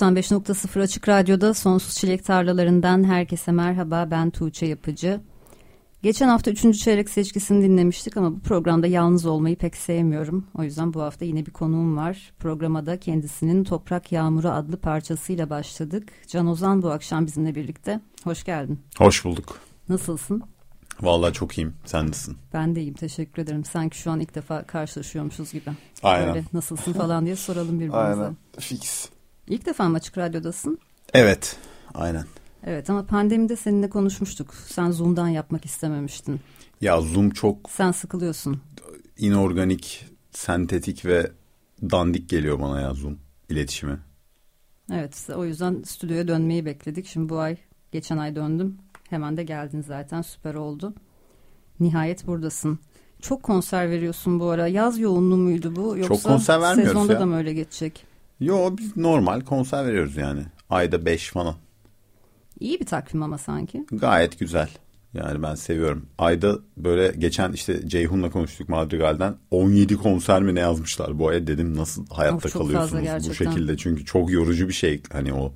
[0.00, 5.20] 95.0 Açık Radyo'da Sonsuz Çilek Tarlalarından herkese merhaba ben Tuğçe Yapıcı.
[6.02, 6.78] Geçen hafta 3.
[6.78, 10.46] çeyrek seçkisini dinlemiştik ama bu programda yalnız olmayı pek sevmiyorum.
[10.58, 12.32] O yüzden bu hafta yine bir konuğum var.
[12.38, 16.08] Programa da kendisinin Toprak Yağmuru adlı parçasıyla başladık.
[16.28, 18.00] Can Ozan bu akşam bizimle birlikte.
[18.24, 18.80] Hoş geldin.
[18.98, 19.58] Hoş bulduk.
[19.88, 20.42] Nasılsın?
[21.00, 21.74] Vallahi çok iyiyim.
[21.84, 22.36] Sen nasılsın?
[22.52, 22.94] Ben de iyiyim.
[22.94, 23.64] Teşekkür ederim.
[23.64, 25.70] Sanki şu an ilk defa karşılaşıyormuşuz gibi.
[26.02, 26.34] Aynen.
[26.34, 27.98] Böyle nasılsın falan diye soralım birbirimize.
[27.98, 28.36] Aynen.
[28.58, 29.15] Fix.
[29.48, 30.78] İlk defa mı Açık Radyo'dasın?
[31.14, 31.56] Evet,
[31.94, 32.24] aynen.
[32.66, 34.54] Evet ama pandemide seninle konuşmuştuk.
[34.54, 36.40] Sen Zoom'dan yapmak istememiştin.
[36.80, 37.70] Ya Zoom çok...
[37.70, 38.60] Sen sıkılıyorsun.
[39.18, 41.30] inorganik, sentetik ve
[41.82, 43.98] dandik geliyor bana ya Zoom iletişimi.
[44.92, 47.06] Evet o yüzden stüdyoya dönmeyi bekledik.
[47.06, 47.56] Şimdi bu ay,
[47.92, 48.78] geçen ay döndüm.
[49.10, 50.94] Hemen de geldin zaten süper oldu.
[51.80, 52.78] Nihayet buradasın.
[53.20, 54.66] Çok konser veriyorsun bu ara.
[54.68, 55.96] Yaz yoğunluğu muydu bu?
[55.96, 57.20] Yoksa Çok konser vermiyoruz sezonda ya.
[57.20, 58.05] da mı öyle geçecek?
[58.40, 60.42] Yo biz normal konser veriyoruz yani.
[60.70, 61.54] Ayda 5 falan.
[62.60, 63.86] İyi bir takvim ama sanki.
[63.92, 64.68] Gayet güzel.
[65.14, 66.06] Yani ben seviyorum.
[66.18, 71.76] Ayda böyle geçen işte Ceyhun'la konuştuk Madrigal'den 17 konser mi ne yazmışlar bu ay dedim
[71.76, 75.52] nasıl hayatta of, kalıyorsunuz bu şekilde çünkü çok yorucu bir şey hani o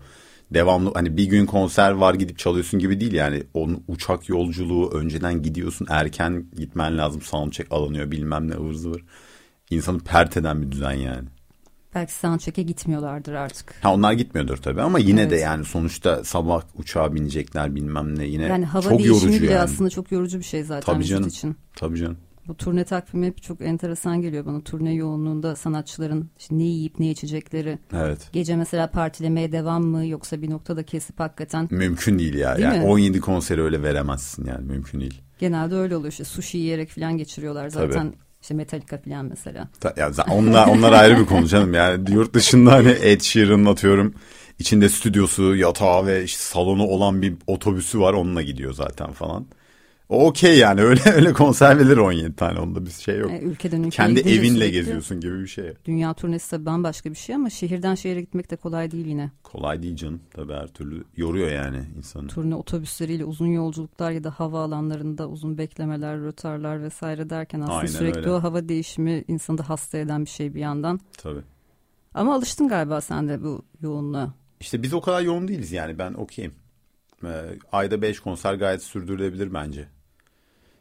[0.51, 5.43] devamlı hani bir gün konser var gidip çalıyorsun gibi değil yani onun uçak yolculuğu önceden
[5.43, 9.05] gidiyorsun erken gitmen lazım soundcheck alınıyor bilmem ne ıvır zıvır
[9.71, 11.29] insanı pert eden bir düzen yani.
[11.95, 13.75] Belki soundcheck'e gitmiyorlardır artık.
[13.83, 15.31] Ha onlar gitmiyordur tabii ama yine evet.
[15.31, 19.59] de yani sonuçta sabah uçağa binecekler bilmem ne yine yani hava çok yorucu bile yani.
[19.59, 21.57] aslında çok yorucu bir şey zaten tabii canım, için.
[21.77, 22.17] Tabii canım.
[22.49, 24.61] Bu turne takvimi hep çok enteresan geliyor bana.
[24.61, 27.79] Turne yoğunluğunda sanatçıların işte ne yiyip ne içecekleri.
[27.93, 28.29] Evet.
[28.33, 31.69] Gece mesela partilemeye devam mı yoksa bir noktada kesip hakikaten.
[31.71, 32.57] Mümkün değil ya.
[32.57, 32.85] Değil yani mi?
[32.85, 35.21] 17 konseri öyle veremezsin yani mümkün değil.
[35.39, 38.07] Genelde öyle oluyor işte sushi yiyerek falan geçiriyorlar zaten.
[38.07, 39.69] Tabii işte Metallica falan mesela.
[39.97, 41.75] Ya onlar, onlar ayrı bir konu canım.
[41.75, 44.15] Yani yurt dışında hani Ed Sheeran'ın atıyorum
[44.59, 49.47] içinde stüdyosu, yatağı ve işte salonu olan bir otobüsü var onunla gidiyor zaten falan.
[50.11, 53.31] Okey yani öyle öyle konser verilir 17 tane onda bir şey yok.
[53.31, 55.75] E, ülkeden ülkeye Kendi evinle geziyorsun gibi bir şey.
[55.85, 59.31] Dünya turnesi tabii bambaşka bir şey ama şehirden şehire gitmek de kolay değil yine.
[59.43, 62.29] Kolay değil canım tabii her türlü yoruyor yani insanı.
[62.29, 67.91] Turne otobüsleriyle uzun yolculuklar ya da hava alanlarında uzun beklemeler, rötarlar vesaire derken aslında Aynen
[67.91, 68.31] sürekli öyle.
[68.31, 71.01] o hava değişimi insanı da hasta eden bir şey bir yandan.
[71.19, 71.43] Tabii.
[72.15, 74.35] Ama alıştın galiba sen de bu yoğunluğa.
[74.61, 76.53] İşte biz o kadar yoğun değiliz yani ben okeyim.
[77.25, 77.29] Ee,
[77.73, 79.89] ayda 5 konser gayet sürdürülebilir bence.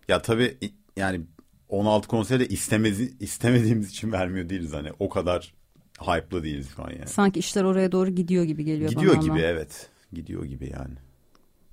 [0.09, 0.57] Ya tabii
[0.97, 1.21] yani
[1.69, 5.53] 16 konseri de istemezi, istemediğimiz için vermiyor değiliz hani o kadar
[6.01, 7.07] hype'lı değiliz şu an yani.
[7.07, 9.41] Sanki işler oraya doğru gidiyor gibi geliyor gidiyor bana gibi ama.
[9.41, 9.89] evet.
[10.13, 10.95] Gidiyor gibi yani.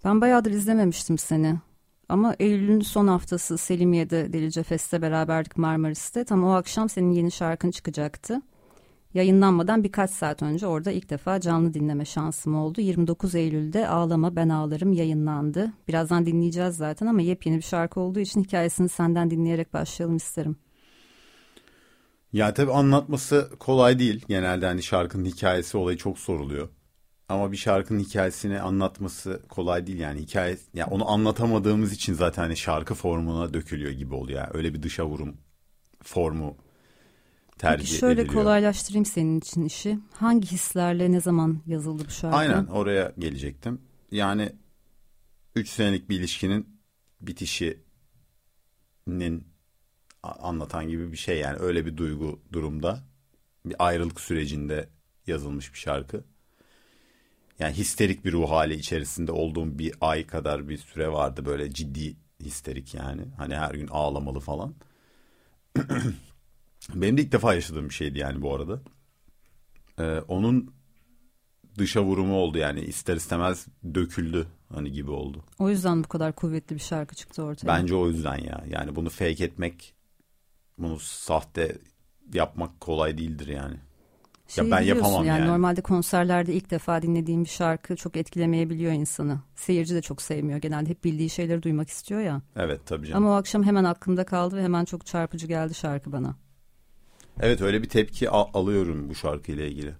[0.04, 1.56] Ben bayağıdır izlememiştim seni.
[2.08, 6.24] Ama Eylül'ün son haftası Selimiye'de Delice Fest'te beraberdik Marmaris'te.
[6.24, 8.42] Tam o akşam senin yeni şarkın çıkacaktı
[9.16, 12.80] yayınlanmadan birkaç saat önce orada ilk defa canlı dinleme şansım oldu.
[12.80, 15.72] 29 Eylül'de Ağlama Ben Ağlarım yayınlandı.
[15.88, 20.56] Birazdan dinleyeceğiz zaten ama yepyeni bir şarkı olduğu için hikayesini senden dinleyerek başlayalım isterim.
[22.32, 24.24] Ya tabii anlatması kolay değil.
[24.28, 26.68] Genelde hani şarkının hikayesi olayı çok soruluyor.
[27.28, 32.56] Ama bir şarkının hikayesini anlatması kolay değil yani hikaye yani onu anlatamadığımız için zaten hani
[32.56, 34.48] şarkı formuna dökülüyor gibi oluyor.
[34.52, 35.36] Öyle bir dışa vurum
[36.02, 36.56] formu
[37.58, 38.42] tercih Peki şöyle ediliyor.
[38.42, 39.98] kolaylaştırayım senin için işi.
[40.12, 42.36] Hangi hislerle ne zaman yazıldı bu şarkı?
[42.36, 43.80] Aynen oraya gelecektim.
[44.10, 44.52] Yani
[45.54, 46.80] 3 senelik bir ilişkinin
[47.20, 47.84] bitişinin
[50.22, 53.04] anlatan gibi bir şey yani öyle bir duygu durumda
[53.66, 54.88] bir ayrılık sürecinde
[55.26, 56.24] yazılmış bir şarkı.
[57.58, 62.16] Yani histerik bir ruh hali içerisinde olduğum bir ay kadar bir süre vardı böyle ciddi
[62.40, 63.22] histerik yani.
[63.36, 64.74] Hani her gün ağlamalı falan.
[66.94, 68.80] Benim de ilk defa yaşadığım bir şeydi yani bu arada.
[69.98, 70.74] Ee, onun
[71.78, 75.44] dışa vurumu oldu yani ister istemez döküldü hani gibi oldu.
[75.58, 77.66] O yüzden bu kadar kuvvetli bir şarkı çıktı ortaya.
[77.68, 78.64] Bence o yüzden ya.
[78.68, 79.94] Yani bunu fake etmek,
[80.78, 81.78] bunu sahte
[82.34, 83.76] yapmak kolay değildir yani.
[84.48, 85.40] Şey ya ben yapamam yani.
[85.40, 85.50] yani.
[85.50, 89.40] Normalde konserlerde ilk defa dinlediğim bir şarkı çok etkilemeyebiliyor insanı.
[89.54, 90.58] Seyirci de çok sevmiyor.
[90.58, 92.42] Genelde hep bildiği şeyleri duymak istiyor ya.
[92.56, 93.22] Evet tabii canım.
[93.22, 96.36] Ama o akşam hemen aklımda kaldı ve hemen çok çarpıcı geldi şarkı bana.
[97.40, 99.94] Evet öyle bir tepki al- alıyorum bu şarkıyla ilgili.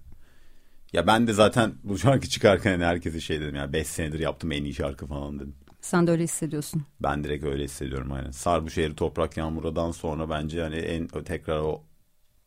[0.93, 4.51] Ya ben de zaten bu şarkı çıkarken hani herkese şey dedim ya 5 senedir yaptım
[4.51, 5.55] en iyi şarkı falan dedim.
[5.81, 6.83] Sen de öyle hissediyorsun.
[6.99, 8.31] Ben direkt öyle hissediyorum aynen.
[8.31, 11.83] Sar bu şehri toprak yağmuradan sonra bence hani en tekrar o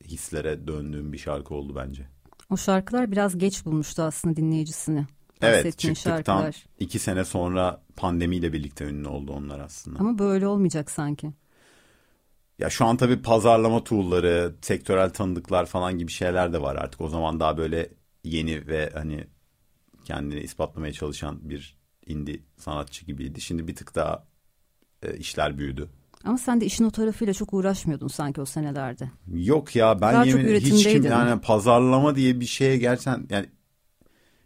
[0.05, 2.07] hislere döndüğüm bir şarkı oldu bence.
[2.51, 5.07] O şarkılar biraz geç bulmuştu aslında dinleyicisini.
[5.43, 6.65] Evet çıktıktan şarkılar.
[6.79, 9.99] iki sene sonra pandemiyle birlikte ünlü oldu onlar aslında.
[9.99, 11.33] Ama böyle olmayacak sanki.
[12.61, 17.01] Ya şu an tabii pazarlama tool'ları, sektörel tanıdıklar falan gibi şeyler de var artık.
[17.01, 17.89] O zaman daha böyle
[18.25, 19.27] yeni ve hani
[20.05, 21.77] kendini ispatlamaya çalışan bir
[22.07, 23.41] indie sanatçı gibiydi.
[23.41, 24.27] Şimdi bir tık daha
[25.03, 25.89] e, işler büyüdü.
[26.25, 29.11] Ama sen de işin o tarafıyla çok uğraşmıyordun sanki o senelerde.
[29.33, 33.47] Yok ya ben Daha yemin hiç kim yani pazarlama diye bir şeye gerçekten yani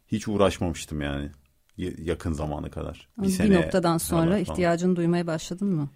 [0.07, 1.31] hiç uğraşmamıştım yani
[1.79, 3.09] yakın zamana kadar.
[3.19, 5.91] Ama bir, sene noktadan sonra ihtiyacını duymaya başladın mı?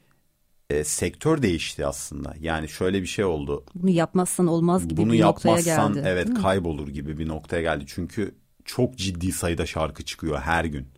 [0.71, 2.35] E, sektör değişti aslında.
[2.41, 3.65] Yani şöyle bir şey oldu.
[3.75, 6.07] Bunu yapmazsan olmaz gibi Bunu bir noktaya yapmazsan geldi.
[6.09, 6.43] evet değil mi?
[6.43, 7.85] kaybolur gibi bir noktaya geldi.
[7.87, 8.35] Çünkü
[8.65, 10.89] çok ciddi sayıda şarkı çıkıyor her gün.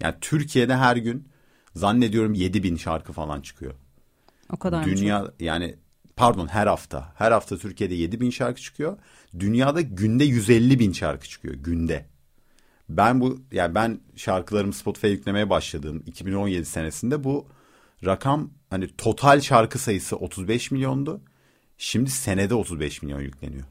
[0.00, 1.28] Yani Türkiye'de her gün
[1.74, 3.74] zannediyorum 7000 şarkı falan çıkıyor.
[4.52, 5.76] O kadar mı Dünya yani
[6.16, 7.12] pardon her hafta.
[7.14, 8.98] Her hafta Türkiye'de 7000 şarkı çıkıyor.
[9.38, 12.06] Dünyada günde 150 bin şarkı çıkıyor günde.
[12.88, 17.48] Ben bu yani ben şarkılarımı Spotify'a yüklemeye başladığım 2017 senesinde bu
[18.04, 21.20] rakam hani total şarkı sayısı 35 milyondu.
[21.78, 23.64] Şimdi senede 35 milyon yükleniyor.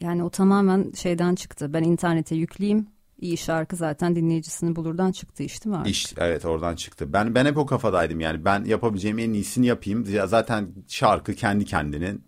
[0.00, 1.72] Yani o tamamen şeyden çıktı.
[1.72, 2.86] Ben internete yükleyeyim.
[3.20, 5.94] İyi şarkı zaten dinleyicisini bulurdan çıktı iş değil mi artık?
[5.94, 7.12] İş evet oradan çıktı.
[7.12, 10.04] Ben ben hep o kafadaydım yani ben yapabileceğim en iyisini yapayım.
[10.14, 12.24] Ya zaten şarkı kendi kendinin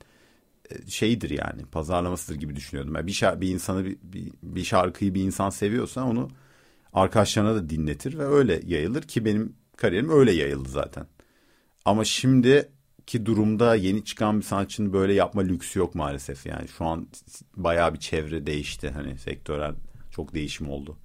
[0.70, 2.94] e, şeyidir yani pazarlamasıdır gibi düşünüyordum.
[2.94, 6.30] Yani bir şar- bir insanı bir, bir şarkıyı bir insan seviyorsa onu
[6.92, 11.06] arkadaşlarına da dinletir ve öyle yayılır ki benim kariyerim öyle yayıldı zaten.
[11.84, 16.69] Ama şimdiki durumda yeni çıkan bir sanatçının böyle yapma lüksü yok maalesef yani.
[16.69, 17.08] Şu an
[17.56, 19.75] bayağı bir çevre değişti hani sektörel
[20.10, 20.96] çok değişim oldu.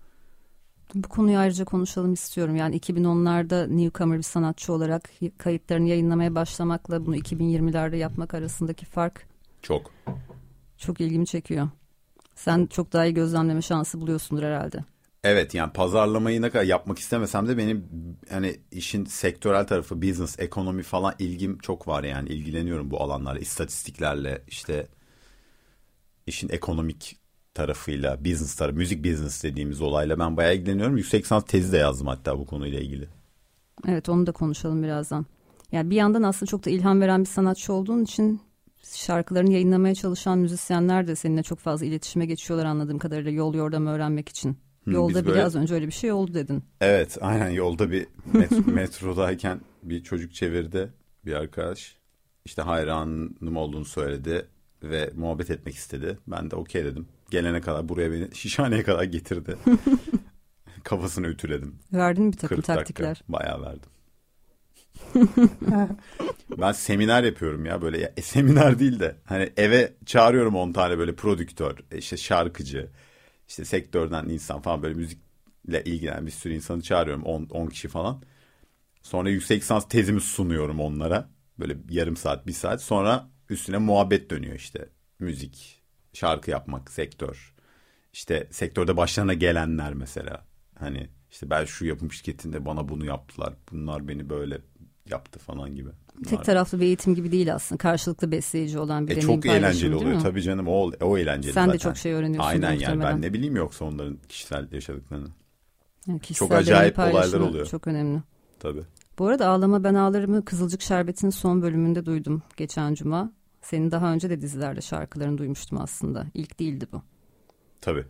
[0.95, 2.55] Bu konuyu ayrıca konuşalım istiyorum.
[2.55, 9.27] Yani 2010'larda newcomer bir sanatçı olarak kayıtlarını yayınlamaya başlamakla bunu 2020'lerde yapmak arasındaki fark
[9.61, 9.91] Çok.
[10.77, 11.69] çok ilgimi çekiyor.
[12.35, 14.83] Sen çok daha iyi gözlemleme şansı buluyorsundur herhalde.
[15.23, 17.87] Evet yani pazarlamayı ne kadar yapmak istemesem de benim
[18.29, 24.41] hani işin sektörel tarafı business, ekonomi falan ilgim çok var yani ilgileniyorum bu alanlarla, istatistiklerle
[24.47, 24.87] işte
[26.27, 27.17] işin ekonomik
[27.53, 30.97] tarafıyla, business tarafı, müzik business dediğimiz olayla ben bayağı ilgileniyorum.
[30.97, 33.07] Yüksek lisans tezi de yazdım hatta bu konuyla ilgili.
[33.87, 35.25] Evet onu da konuşalım birazdan.
[35.71, 38.41] Yani bir yandan aslında çok da ilham veren bir sanatçı olduğun için
[38.83, 44.29] şarkılarını yayınlamaya çalışan müzisyenler de seninle çok fazla iletişime geçiyorlar anladığım kadarıyla yol yordamı öğrenmek
[44.29, 44.57] için.
[44.85, 46.63] Hı, Yolda böyle- biraz önce öyle bir şey oldu dedin.
[46.81, 50.93] Evet aynen yolda bir met- metrodayken bir çocuk çevirdi
[51.25, 51.97] bir arkadaş.
[52.45, 54.47] İşte hayranım olduğunu söyledi
[54.83, 56.17] ve muhabbet etmek istedi.
[56.27, 57.07] Ben de okey dedim.
[57.29, 59.57] Gelene kadar buraya beni şişhaneye kadar getirdi.
[60.83, 61.75] Kafasını ütüledim.
[61.93, 62.75] Verdin mi bir takım 40 dakika.
[62.75, 63.23] taktikler?
[63.27, 63.89] Bayağı verdim.
[66.57, 70.97] ben seminer yapıyorum ya böyle ya, e, seminer değil de hani eve çağırıyorum 10 tane
[70.97, 72.89] böyle prodüktör, işte şarkıcı,
[73.53, 78.23] işte sektörden insan falan böyle müzikle ilgilenen bir sürü insanı çağırıyorum 10 10 kişi falan.
[79.03, 81.29] Sonra yüksek lisans tezimi sunuyorum onlara.
[81.59, 82.81] Böyle yarım saat, bir saat.
[82.81, 84.89] Sonra üstüne muhabbet dönüyor işte.
[85.19, 87.55] Müzik, şarkı yapmak, sektör.
[88.13, 90.45] İşte sektörde başlarına gelenler mesela.
[90.79, 93.53] Hani işte ben şu yapım şirketinde bana bunu yaptılar.
[93.71, 94.61] Bunlar beni böyle
[95.09, 95.89] yaptı falan gibi.
[96.27, 97.77] Tek taraflı bir eğitim gibi değil aslında.
[97.77, 101.67] Karşılıklı besleyici olan bir e, deneyim çok eğlenceli oluyor tabii canım o, o eğlenceli Sen
[101.69, 101.89] de zaten.
[101.89, 105.27] çok şey öğreniyorsun Aynen yani ben ne bileyim yoksa onların kişisel yaşadıklarını.
[106.07, 107.65] Yani kişisel Çok acayip olaylar oluyor.
[107.65, 108.21] Çok önemli.
[108.59, 108.83] Tabii.
[109.19, 113.31] Bu arada Ağlama Ben Ağlarım'ı Kızılcık Şerbeti'nin son bölümünde duydum geçen cuma.
[113.61, 116.25] Senin daha önce de dizilerde şarkılarını duymuştum aslında.
[116.33, 117.01] İlk değildi bu.
[117.81, 118.05] Tabii.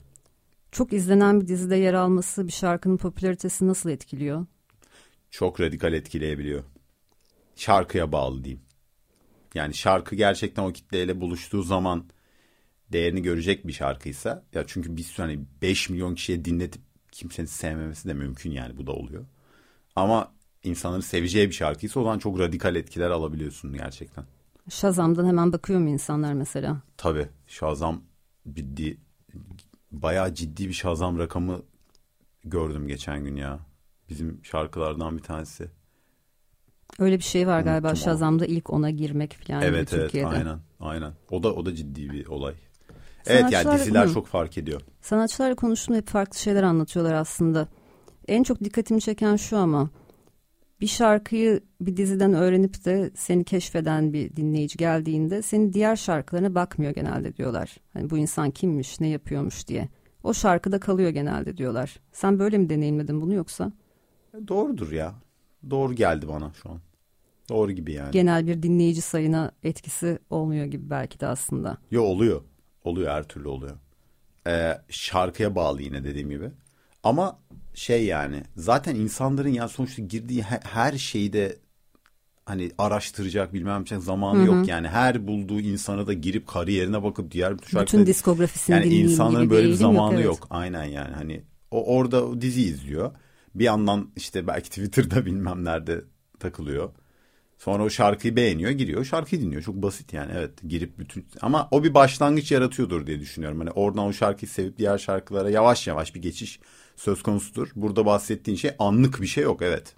[0.72, 4.46] Çok izlenen bir dizide yer alması bir şarkının popülaritesini nasıl etkiliyor?
[5.34, 6.64] çok radikal etkileyebiliyor.
[7.56, 8.62] Şarkıya bağlı diyeyim.
[9.56, 12.06] Yani şarkı gerçekten o kitleyle buluştuğu zaman
[12.92, 16.82] değerini görecek bir şarkıysa ya çünkü bir sürü hani 5 milyon kişiye dinletip
[17.12, 19.26] kimsenin sevmemesi de mümkün yani bu da oluyor.
[19.96, 20.34] Ama
[20.64, 24.26] insanların seveceği bir şarkıysa o zaman çok radikal etkiler alabiliyorsun gerçekten.
[24.70, 26.82] Shazam'dan hemen bakıyor mu insanlar mesela?
[26.98, 28.04] Tabii Shazam
[28.54, 28.98] ciddi
[29.92, 31.62] bayağı ciddi bir Shazam rakamı
[32.44, 33.60] gördüm geçen gün ya.
[34.10, 35.70] Bizim şarkılardan bir tanesi.
[37.00, 38.12] Öyle bir şey var galiba Unuttum ama.
[38.12, 40.28] Shazam'da ilk ona girmek falan gibi evet evet Türkiye'de.
[40.28, 41.14] aynen aynen.
[41.32, 42.54] O da o da ciddi bir olay.
[43.26, 44.14] Evet yani diziler hı.
[44.14, 44.82] çok fark ediyor.
[45.02, 47.68] Sanatçılarla konuştuğumda hep farklı şeyler anlatıyorlar aslında.
[48.28, 49.90] En çok dikkatimi çeken şu ama
[50.82, 56.94] bir şarkıyı bir diziden öğrenip de seni keşfeden bir dinleyici geldiğinde senin diğer şarkılarına bakmıyor
[56.94, 57.78] genelde diyorlar.
[57.94, 59.90] Hani bu insan kimmiş, ne yapıyormuş diye.
[60.24, 62.00] O şarkıda kalıyor genelde diyorlar.
[62.12, 63.72] Sen böyle mi deneyimledin bunu yoksa?
[64.48, 65.14] Doğrudur ya.
[65.70, 66.80] Doğru geldi bana şu an.
[67.50, 68.12] Doğru gibi yani.
[68.12, 71.78] Genel bir dinleyici sayına etkisi olmuyor gibi belki de aslında.
[71.92, 72.42] Yo oluyor.
[72.84, 73.78] Oluyor her türlü oluyor.
[74.48, 76.52] Ee, şarkıya bağlı yine dediğim gibi.
[77.04, 77.40] Ama
[77.74, 81.58] şey yani zaten insanların yani sonuçta girdiği her şeyi de
[82.46, 84.46] hani araştıracak bilmem ne zamanı Hı-hı.
[84.46, 89.50] yok yani her bulduğu insana da girip kariyerine bakıp diğer bütün şarkıları, diskografisini yani insanların
[89.50, 90.26] böyle bir zamanı yok, evet.
[90.26, 91.42] yok aynen yani hani
[91.72, 93.12] o orada dizi izliyor
[93.56, 96.02] bir yandan işte belki Twitter'da bilmem nerede
[96.40, 96.90] takılıyor
[97.58, 101.84] sonra o şarkıyı beğeniyor giriyor şarkıyı dinliyor çok basit yani evet girip bütün ama o
[101.84, 106.22] bir başlangıç yaratıyordur diye düşünüyorum hani oradan o şarkıyı sevip diğer şarkılara yavaş yavaş bir
[106.22, 106.60] geçiş
[106.96, 107.70] söz konusudur.
[107.76, 109.96] Burada bahsettiğin şey anlık bir şey yok evet.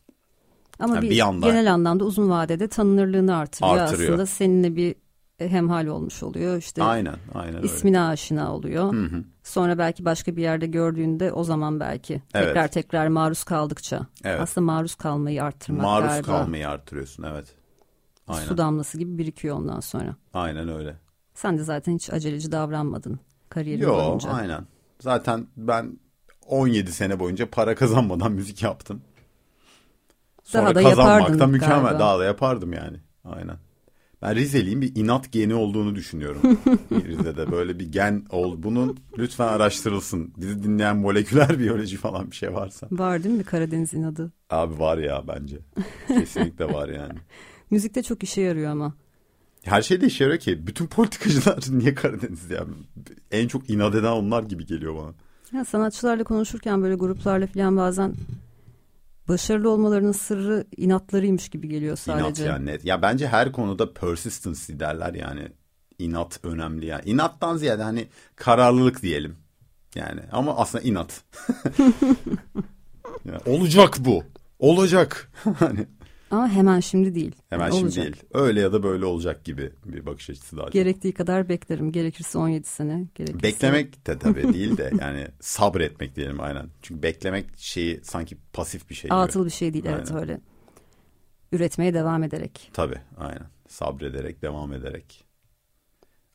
[0.79, 3.77] Ama yani bir, bir anda, genel anlamda uzun vadede tanınırlığını artırıyor.
[3.77, 4.09] artırıyor.
[4.09, 4.95] Aslında seninle bir
[5.39, 6.57] hemhal olmuş oluyor.
[6.57, 8.07] İşte aynen, aynen ismine öyle.
[8.07, 8.93] aşina oluyor.
[8.93, 9.23] Hı hı.
[9.43, 12.47] Sonra belki başka bir yerde gördüğünde o zaman belki evet.
[12.47, 14.07] tekrar tekrar maruz kaldıkça.
[14.23, 14.41] Evet.
[14.41, 16.31] Aslında maruz kalmayı arttırmak maruz galiba.
[16.31, 17.55] Maruz kalmayı arttırıyorsun evet.
[18.27, 18.47] Aynen.
[18.47, 20.15] Su damlası gibi birikiyor ondan sonra.
[20.33, 20.95] Aynen öyle.
[21.33, 24.29] Sen de zaten hiç aceleci davranmadın kariyerin Yo, boyunca.
[24.29, 24.65] Yok aynen.
[24.99, 25.99] Zaten ben
[26.45, 29.01] 17 sene boyunca para kazanmadan müzik yaptım.
[30.43, 31.81] Sonra Daha da kazanmakta mükemmel.
[31.81, 31.99] Galiba.
[31.99, 32.97] Daha da yapardım yani.
[33.23, 33.57] Aynen.
[34.25, 36.41] Ben Rizeliyim bir inat geni olduğunu düşünüyorum.
[36.91, 38.63] Rize'de böyle bir gen ol.
[38.63, 40.33] Bunun lütfen araştırılsın.
[40.41, 42.87] Dizi dinleyen moleküler biyoloji falan bir şey varsa.
[42.91, 44.31] Var değil mi Karadeniz inadı?
[44.49, 45.57] Abi var ya bence.
[46.07, 47.13] Kesinlikle var yani.
[47.71, 48.93] Müzikte çok işe yarıyor ama.
[49.63, 50.67] Her şeyde işe yarıyor ki.
[50.67, 52.65] Bütün politikacılar niye Karadeniz ya?
[53.31, 55.13] En çok inat eden onlar gibi geliyor bana.
[55.59, 58.13] Ya sanatçılarla konuşurken böyle gruplarla falan bazen
[59.27, 62.43] başarılı olmalarının sırrı inatlarıymış gibi geliyor sadece.
[62.43, 62.85] İnat yani net.
[62.85, 65.47] Ya bence her konuda persistency derler yani.
[65.99, 67.01] inat önemli yani.
[67.05, 69.35] İnattan ziyade hani kararlılık diyelim.
[69.95, 71.23] Yani ama aslında inat.
[73.25, 74.23] yani, olacak bu.
[74.59, 75.31] Olacak.
[75.59, 75.87] hani
[76.31, 77.35] ama hemen şimdi değil.
[77.49, 77.91] Hemen olacak.
[77.93, 78.23] şimdi değil.
[78.33, 80.69] Öyle ya da böyle olacak gibi bir bakış açısı daha.
[80.69, 81.91] Gerektiği kadar beklerim.
[81.91, 83.07] Gerekirse 17 sene.
[83.15, 83.43] Gerekirse...
[83.43, 86.69] Beklemek de tabii değil de yani sabretmek diyelim aynen.
[86.81, 89.15] Çünkü beklemek şeyi sanki pasif bir şey gibi.
[89.15, 89.97] Atıl bir şey değil aynen.
[89.97, 90.39] evet öyle.
[91.51, 92.69] Üretmeye devam ederek.
[92.73, 93.47] Tabii aynen.
[93.67, 95.25] Sabrederek, devam ederek.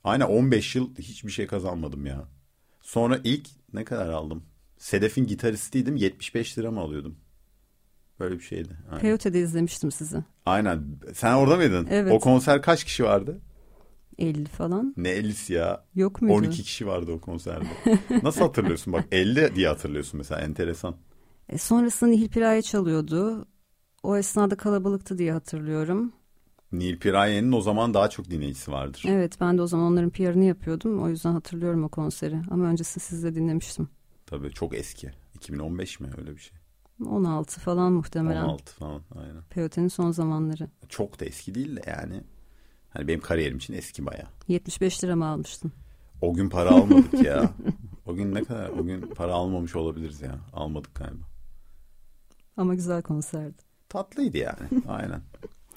[0.04, 2.28] Aynen 15 yıl hiçbir şey kazanmadım ya.
[2.80, 4.42] Sonra ilk ne kadar aldım?
[4.78, 7.16] Sedef'in gitaristiydim 75 lira mı alıyordum?
[8.20, 8.76] Böyle bir şeydi.
[8.88, 9.00] Aynen.
[9.00, 10.24] Peyote'de izlemiştim sizi.
[10.46, 10.84] Aynen.
[11.14, 11.86] Sen orada mıydın?
[11.90, 12.12] Evet.
[12.12, 13.40] O konser kaç kişi vardı?
[14.18, 14.94] 50 falan.
[14.96, 15.84] Ne 50'si ya?
[15.94, 16.34] Yok muydu?
[16.34, 17.64] 12 kişi vardı o konserde.
[18.22, 18.92] Nasıl hatırlıyorsun?
[18.92, 20.96] Bak 50 diye hatırlıyorsun mesela enteresan.
[21.48, 23.46] E sonrasında Nihil Piraye çalıyordu.
[24.02, 26.12] O esnada kalabalıktı diye hatırlıyorum.
[26.72, 29.04] Nil Piraye'nin o zaman daha çok dinleyicisi vardır.
[29.08, 31.02] Evet ben de o zaman onların PR'ını yapıyordum.
[31.02, 32.38] O yüzden hatırlıyorum o konseri.
[32.50, 33.88] Ama öncesinde sizle dinlemiştim.
[34.26, 35.10] Tabii çok eski.
[35.34, 36.58] 2015 mi öyle bir şey?
[37.06, 38.44] 16 falan muhtemelen.
[38.44, 39.42] 16 falan aynen.
[39.50, 40.68] Peyote'nin son zamanları.
[40.88, 42.20] Çok da eski değil de yani.
[42.90, 44.26] Hani benim kariyerim için eski baya.
[44.48, 45.72] 75 lira mı almıştın?
[46.22, 47.50] O gün para almadık ya.
[48.06, 48.68] O gün ne kadar?
[48.68, 50.38] O gün para almamış olabiliriz ya.
[50.52, 51.24] Almadık galiba.
[52.56, 53.62] Ama güzel konserdi.
[53.88, 54.82] Tatlıydı yani.
[54.88, 55.22] Aynen.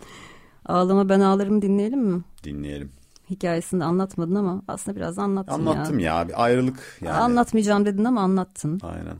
[0.65, 2.23] Ağlama ben ağlarım dinleyelim mi?
[2.43, 2.91] Dinleyelim.
[3.29, 6.17] Hikayesini anlatmadın ama aslında biraz anlattın Anlattım ya.
[6.19, 6.27] ya.
[6.27, 7.17] Bir ayrılık yani.
[7.17, 8.79] Anlatmayacağım dedin ama anlattın.
[8.83, 9.17] Aynen.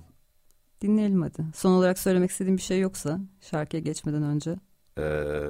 [0.83, 1.45] Dinleyelim hadi.
[1.55, 4.55] Son olarak söylemek istediğim bir şey yoksa şarkıya geçmeden önce.
[4.97, 5.43] Ee,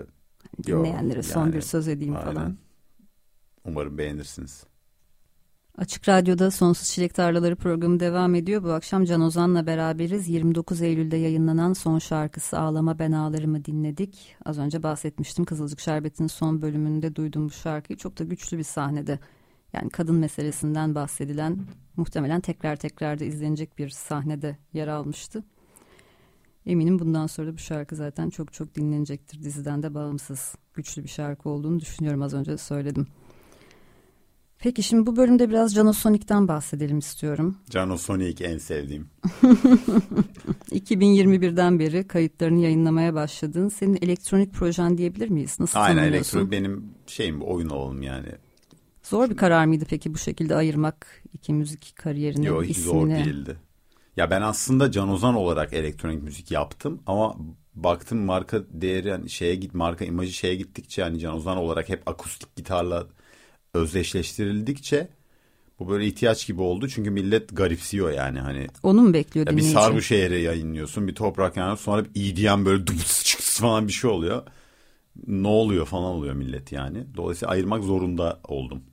[0.67, 2.33] Dinleyenlere yok, son yani, bir söz edeyim aynen.
[2.33, 2.57] falan.
[3.65, 4.63] Umarım beğenirsiniz.
[5.77, 8.63] Açık Radyo'da Sonsuz Çilek Tarlaları programı devam ediyor.
[8.63, 10.29] Bu akşam Can Ozan'la beraberiz.
[10.29, 14.35] 29 Eylül'de yayınlanan son şarkısı Ağlama Ben Ağlarım'ı dinledik.
[14.45, 17.97] Az önce bahsetmiştim Kızılcık Şerbeti'nin son bölümünde duydum bu şarkıyı.
[17.97, 19.19] Çok da güçlü bir sahnede.
[19.73, 21.59] Yani kadın meselesinden bahsedilen
[21.97, 25.43] muhtemelen tekrar tekrar da izlenecek bir sahnede yer almıştı.
[26.65, 29.43] Eminim bundan sonra da bu şarkı zaten çok çok dinlenecektir.
[29.43, 33.07] Diziden de bağımsız güçlü bir şarkı olduğunu düşünüyorum az önce söyledim.
[34.59, 37.57] Peki şimdi bu bölümde biraz Canosonic'ten bahsedelim istiyorum.
[37.69, 39.07] Canosonic en sevdiğim.
[40.71, 43.69] 2021'den beri kayıtlarını yayınlamaya başladın.
[43.69, 45.59] Senin elektronik projen diyebilir miyiz?
[45.59, 48.29] Nasıl Aynen elektronik benim şeyim oyun olalım yani.
[49.03, 53.57] Zor bir karar mıydı peki bu şekilde ayırmak iki müzik kariyerini, Yok hiç zor değildi.
[54.17, 57.35] Ya ben aslında Can Ozan olarak elektronik müzik yaptım ama
[57.75, 62.09] baktım marka değeri yani şeye git marka imajı şeye gittikçe yani Can Ozan olarak hep
[62.09, 63.07] akustik gitarla
[63.73, 65.07] özdeşleştirildikçe
[65.79, 68.67] bu böyle ihtiyaç gibi oldu çünkü millet garipsiyor yani hani.
[68.83, 69.61] Onu mu bekliyor Ya bir?
[69.61, 74.43] Sarvuşehir'e yayınlıyorsun bir toprak yani sonra bir EDM böyle dıbıs çıks falan bir şey oluyor.
[75.27, 77.05] Ne oluyor falan oluyor millet yani.
[77.17, 78.83] Dolayısıyla ayırmak zorunda oldum.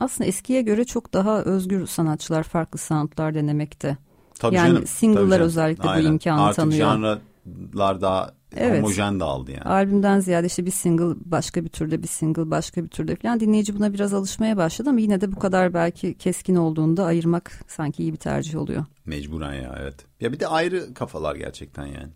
[0.00, 3.96] Aslında eskiye göre çok daha özgür sanatçılar farklı soundlar denemekte.
[4.38, 4.86] Tabii Yani canım.
[4.86, 6.10] single'lar tabii özellikle bu Aynen.
[6.10, 6.78] imkanı Artık tanıyor.
[6.78, 8.78] janralar daha Evet.
[8.82, 9.62] homojen dağıldı yani.
[9.62, 13.76] Albümden ziyade işte bir single başka bir türde bir single başka bir türde falan dinleyici
[13.76, 18.12] buna biraz alışmaya başladı ama yine de bu kadar belki keskin olduğunda ayırmak sanki iyi
[18.12, 18.84] bir tercih oluyor.
[19.06, 19.94] Mecburen ya evet.
[20.20, 22.08] Ya bir de ayrı kafalar gerçekten yani.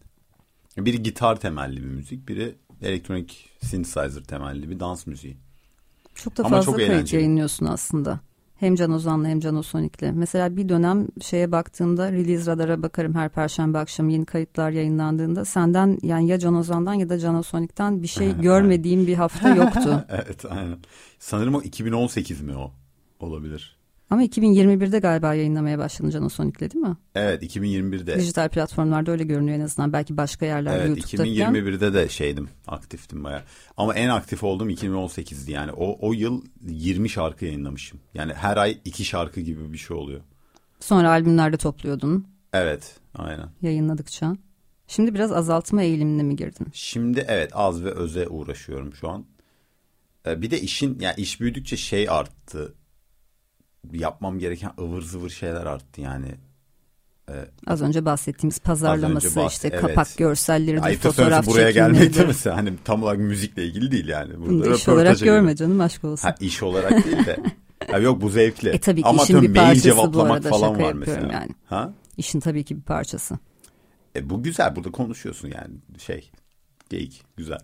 [0.77, 5.37] Biri gitar temelli bir müzik, biri elektronik synthesizer temelli bir dans müziği.
[6.25, 7.21] Çok da Ama fazla çok kayıt eğlenceli.
[7.21, 8.21] yayınlıyorsun aslında.
[8.57, 10.03] Hem Can Ozan'la hem Can Osonik'le.
[10.15, 15.45] Mesela bir dönem şeye baktığımda Release Radar'a bakarım her perşembe akşamı yeni kayıtlar yayınlandığında.
[15.45, 20.05] Senden yani ya Can Ozan'dan ya da Can Osonik'ten bir şey görmediğim bir hafta yoktu.
[20.09, 20.79] evet aynen.
[21.19, 22.73] Sanırım o 2018 mi o?
[23.21, 23.78] Olabilir.
[24.11, 26.97] Ama 2021'de galiba yayınlamaya başladın Can Osonik'le değil mi?
[27.15, 28.17] Evet 2021'de.
[28.19, 29.93] Dijital platformlarda öyle görünüyor en azından.
[29.93, 31.55] Belki başka yerlerde Evet YouTube'da falan.
[31.55, 33.45] 2021'de de şeydim aktiftim baya.
[33.77, 35.73] Ama en aktif olduğum 2018'di yani.
[35.73, 38.01] O, o yıl 20 şarkı yayınlamışım.
[38.15, 40.21] Yani her ay iki şarkı gibi bir şey oluyor.
[40.81, 43.49] Sonra albümlerde topluyordun Evet aynen.
[43.63, 44.37] yayınladıkça.
[44.87, 46.67] Şimdi biraz azaltma eğilimine mi girdin?
[46.73, 49.25] Şimdi evet az ve öze uğraşıyorum şu an.
[50.27, 52.75] Ee, Bir de işin yani iş büyüdükçe şey arttı.
[53.93, 56.35] Yapmam gereken ıvır zıvır şeyler arttı yani.
[57.67, 59.81] Az önce bahsettiğimiz pazarlaması, bahs- işte evet.
[59.81, 64.41] kapak görselleridir, Ayıptır fotoğraf buraya de mesela hani tam olarak müzikle ilgili değil yani.
[64.41, 66.29] Burada iş olarak görme canım aşk olsun.
[66.29, 67.37] Ha, iş olarak değil de.
[67.93, 68.69] Ya yok bu zevkli.
[68.69, 71.33] E tabii ki Ama işin bir mail parçası bu cevaplamak arada, falan şaka var mesela.
[71.33, 71.51] yani.
[71.67, 71.93] Ha?
[72.17, 73.39] İşin tabii ki bir parçası.
[74.17, 76.31] E, bu güzel burada konuşuyorsun yani şey
[76.91, 77.59] geyik güzel.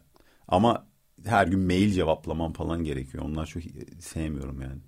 [0.49, 0.87] Ama
[1.25, 3.25] her gün mail cevaplamam falan gerekiyor.
[3.25, 3.63] Onlar çok
[4.01, 4.81] sevmiyorum yani.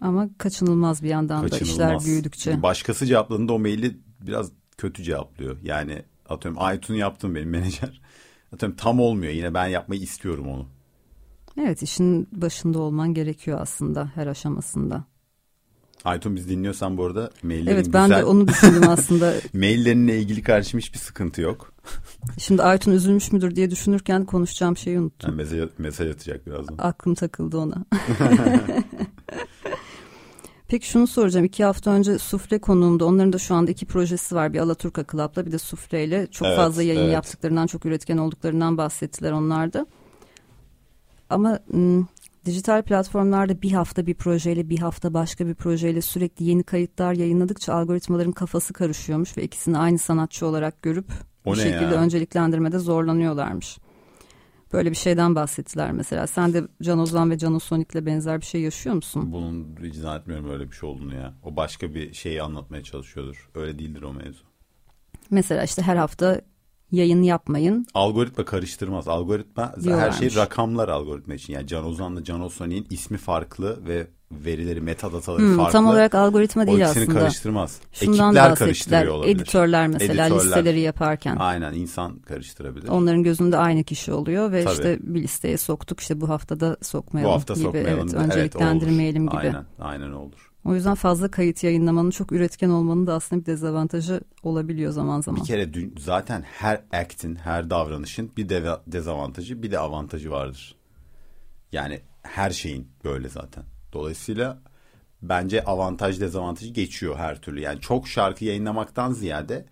[0.00, 2.06] Ama kaçınılmaz bir yandan da işler Kaçınılmaz.
[2.06, 2.62] büyüdükçe.
[2.62, 5.56] Başkası cevapladığında o maili biraz kötü cevaplıyor.
[5.62, 8.00] Yani atıyorum Aytun'u yaptım benim menajer.
[8.54, 10.66] Atıyorum tam olmuyor yine ben yapmayı istiyorum onu.
[11.60, 15.04] Evet işin başında olman gerekiyor aslında her aşamasında.
[16.04, 18.20] Aytun biz dinliyorsan bu arada maillerin Evet ben güzel.
[18.20, 19.34] de onu düşündüm aslında.
[19.54, 21.72] Maillerinle ilgili karşım hiçbir sıkıntı yok.
[22.38, 25.30] Şimdi Aytun üzülmüş müdür diye düşünürken konuşacağım şeyi unuttum.
[25.30, 26.74] Yani mesaj, mesaj atacak birazdan.
[26.78, 27.74] Aklım takıldı ona.
[30.68, 31.44] Peki şunu soracağım.
[31.46, 33.04] iki hafta önce Sufle konuğumda.
[33.04, 34.52] Onların da şu anda iki projesi var.
[34.52, 36.26] Bir Alaturka Club'la bir de Sufle ile.
[36.26, 37.12] Çok Evet, fazla yayın evet.
[37.14, 39.86] yaptıklarından, çok üretken olduklarından bahsettiler onlar da.
[41.30, 42.08] Ama ım,
[42.44, 47.74] dijital platformlarda bir hafta bir projeyle, bir hafta başka bir projeyle sürekli yeni kayıtlar yayınladıkça
[47.74, 51.06] algoritmaların kafası karışıyormuş ve ikisini aynı sanatçı olarak görüp
[51.44, 52.00] O ne şekilde ya?
[52.02, 53.78] önceliklendirmede zorlanıyorlarmış.
[54.76, 56.26] Böyle bir şeyden bahsettiler mesela.
[56.26, 59.32] Sen de Can Ozan ve Can Sonic'le benzer bir şey yaşıyor musun?
[59.32, 61.34] Bunun hiç zannetmiyorum öyle bir şey olduğunu ya.
[61.42, 63.50] O başka bir şeyi anlatmaya çalışıyordur.
[63.54, 64.44] Öyle değildir o mevzu.
[65.30, 66.40] Mesela işte her hafta
[66.92, 67.86] yayın yapmayın.
[67.94, 69.08] Algoritma karıştırmaz.
[69.08, 70.18] Algoritma her Diyorlarmış.
[70.18, 71.52] şey rakamlar algoritma için.
[71.52, 75.72] Yani Can Ozan'la Can Osani'nin ismi farklı ve verileri metadataları Hmm, farklı.
[75.72, 77.18] tam olarak algoritma o değil ikisini aslında.
[77.20, 77.78] karıştırmaz.
[77.92, 79.36] Şundan Ekipler karıştırıyor olabilir.
[79.36, 80.44] Editörler mesela Editörler.
[80.44, 81.36] listeleri yaparken.
[81.36, 82.88] Aynen insan karıştırabilir.
[82.88, 84.72] Onların gözünde aynı kişi oluyor ve Tabii.
[84.74, 87.62] işte bir listeye soktuk işte bu haftada sokmayalım Bu hafta gibi.
[87.62, 88.00] sokmayalım.
[88.00, 89.38] Evet, Evet, önceliklendirmeyelim olur.
[89.38, 89.46] gibi.
[89.48, 90.52] Aynen, aynen olur.
[90.64, 95.40] O yüzden fazla kayıt yayınlamanın çok üretken olmanın da aslında bir dezavantajı olabiliyor zaman zaman.
[95.40, 100.74] Bir kere dün, zaten her act'in, her davranışın bir deva- dezavantajı bir de avantajı vardır.
[101.72, 103.64] Yani her şeyin böyle zaten.
[103.96, 104.58] Dolayısıyla
[105.22, 107.60] bence avantaj dezavantajı geçiyor her türlü.
[107.60, 109.66] Yani çok şarkı yayınlamaktan ziyade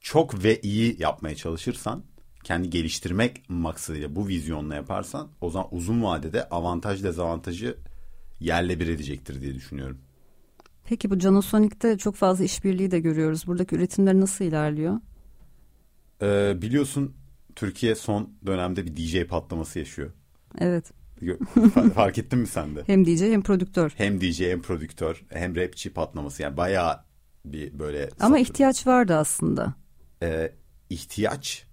[0.00, 2.04] çok ve iyi yapmaya çalışırsan,
[2.44, 7.76] kendi geliştirmek maksadıyla bu vizyonla yaparsan o zaman uzun vadede avantaj dezavantajı
[8.40, 9.98] yerle bir edecektir diye düşünüyorum.
[10.84, 13.46] Peki bu Canosonic'te çok fazla işbirliği de görüyoruz.
[13.46, 15.00] Buradaki üretimler nasıl ilerliyor?
[16.22, 17.14] Ee, biliyorsun
[17.56, 20.10] Türkiye son dönemde bir DJ patlaması yaşıyor.
[20.58, 20.97] Evet.
[21.94, 22.82] Fark ettin mi sen de?
[22.86, 23.92] Hem DJ hem prodüktör.
[23.96, 27.00] Hem DJ hem prodüktör hem rapçi patlaması yani bayağı
[27.44, 29.74] bir böyle Ama satır- ihtiyaç vardı aslında.
[30.22, 30.52] Ee,
[30.90, 31.64] ihtiyaç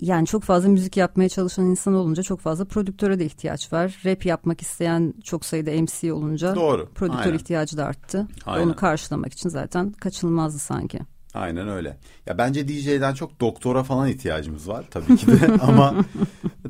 [0.00, 3.98] Yani çok fazla müzik yapmaya çalışan insan olunca çok fazla prodüktöre de ihtiyaç var.
[4.04, 6.88] Rap yapmak isteyen çok sayıda MC olunca doğru.
[6.94, 7.36] prodüktör Aynen.
[7.38, 8.26] ihtiyacı da arttı.
[8.46, 8.66] Aynen.
[8.66, 10.98] Onu karşılamak için zaten kaçınılmazdı sanki.
[11.34, 11.98] Aynen öyle.
[12.26, 15.94] Ya bence DJ'den çok doktora falan ihtiyacımız var tabii ki de ama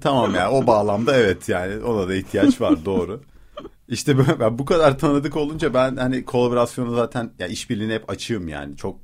[0.01, 3.21] tamam ya o bağlamda evet yani ona da ihtiyaç var doğru.
[3.89, 8.49] İşte ben, ben bu kadar tanıdık olunca ben hani kolaborasyonu zaten ya işbirliğine hep açığım
[8.49, 9.01] yani çok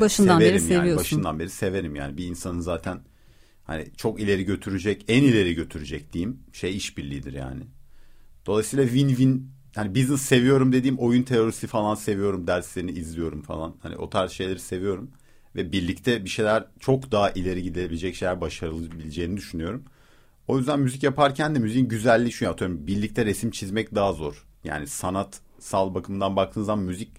[0.00, 0.80] Başından beri severim yani.
[0.80, 1.00] seviyorsun.
[1.00, 2.16] Başından beri severim yani.
[2.16, 3.00] Bir insanın zaten
[3.64, 7.62] hani çok ileri götürecek, en ileri götürecek diyeyim şey işbirliğidir yani.
[8.46, 9.42] Dolayısıyla win-win
[9.74, 13.76] hani business seviyorum dediğim oyun teorisi falan seviyorum derslerini izliyorum falan.
[13.82, 15.10] Hani o tarz şeyleri seviyorum
[15.56, 19.84] ve birlikte bir şeyler çok daha ileri gidebilecek şeyler başarılabileceğini düşünüyorum.
[20.48, 24.46] O yüzden müzik yaparken de müziğin güzelliği şu atıyorum birlikte resim çizmek daha zor.
[24.64, 27.10] Yani sanatsal bakımdan baktığınız zaman müzik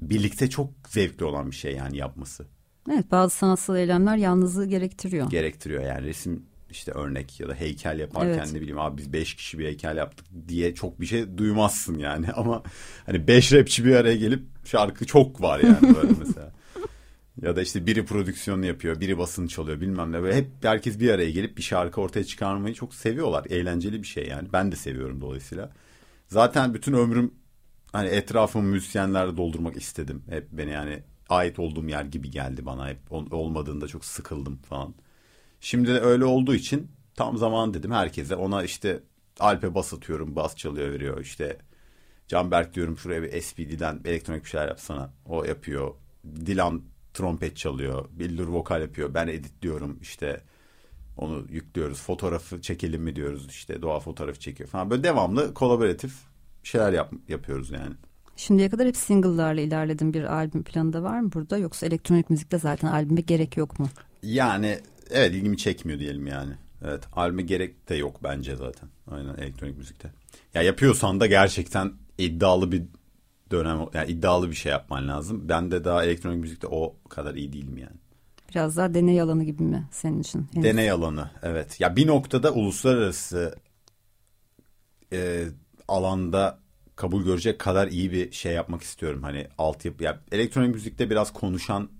[0.00, 2.46] birlikte çok zevkli olan bir şey yani yapması.
[2.92, 5.30] Evet bazı sanatsal eylemler yalnızlığı gerektiriyor.
[5.30, 8.52] Gerektiriyor yani resim işte örnek ya da heykel yaparken evet.
[8.52, 12.32] ne bileyim abi biz beş kişi bir heykel yaptık diye çok bir şey duymazsın yani
[12.34, 12.62] ama
[13.06, 16.52] hani beş rapçi bir araya gelip şarkı çok var yani böyle mesela.
[17.42, 20.22] Ya da işte biri prodüksiyonu yapıyor, biri basın çalıyor bilmem ne.
[20.22, 23.46] Böyle hep herkes bir araya gelip bir şarkı ortaya çıkarmayı çok seviyorlar.
[23.50, 24.48] Eğlenceli bir şey yani.
[24.52, 25.72] Ben de seviyorum dolayısıyla.
[26.28, 27.34] Zaten bütün ömrüm
[27.92, 30.22] hani etrafımı müzisyenlerle doldurmak istedim.
[30.30, 32.88] Hep beni yani ait olduğum yer gibi geldi bana.
[32.88, 34.94] Hep olmadığında çok sıkıldım falan.
[35.60, 38.36] Şimdi de öyle olduğu için tam zaman dedim herkese.
[38.36, 39.02] Ona işte
[39.40, 41.20] Alp'e bas atıyorum, bas çalıyor veriyor.
[41.20, 41.58] İşte
[42.28, 45.12] Canberk diyorum şuraya bir SPD'den elektronik bir şeyler yapsana.
[45.26, 45.94] O yapıyor.
[46.46, 46.82] Dilan
[47.14, 48.08] trompet çalıyor.
[48.12, 49.14] Bildur vokal yapıyor.
[49.14, 50.40] Ben editliyorum işte.
[51.16, 52.02] Onu yüklüyoruz.
[52.02, 53.82] Fotoğrafı çekelim mi diyoruz işte.
[53.82, 54.90] Doğa fotoğrafı çekiyor falan.
[54.90, 56.14] Böyle devamlı kolaboratif
[56.62, 57.94] şeyler yap, yapıyoruz yani.
[58.36, 61.58] Şimdiye kadar hep single'larla ilerledim bir albüm planı da var mı burada?
[61.58, 63.88] Yoksa elektronik müzikte zaten albüme gerek yok mu?
[64.22, 64.78] Yani
[65.10, 66.52] evet ilgimi çekmiyor diyelim yani.
[66.84, 68.88] Evet albüme gerek de yok bence zaten.
[69.10, 70.10] Aynen elektronik müzikte.
[70.54, 72.82] Ya yapıyorsan da gerçekten iddialı bir
[73.50, 75.48] dönem yani iddialı bir şey yapman lazım.
[75.48, 77.96] Ben de daha elektronik müzikte o kadar iyi değilim yani.
[78.50, 80.46] Biraz daha deney alanı gibi mi senin için?
[80.52, 80.64] Henüz.
[80.64, 81.80] Deney alanı evet.
[81.80, 83.56] Ya bir noktada uluslararası
[85.12, 85.44] e,
[85.88, 86.58] alanda
[86.96, 89.22] kabul görecek kadar iyi bir şey yapmak istiyorum.
[89.22, 91.90] Hani altyapı ya elektronik müzikte biraz konuşan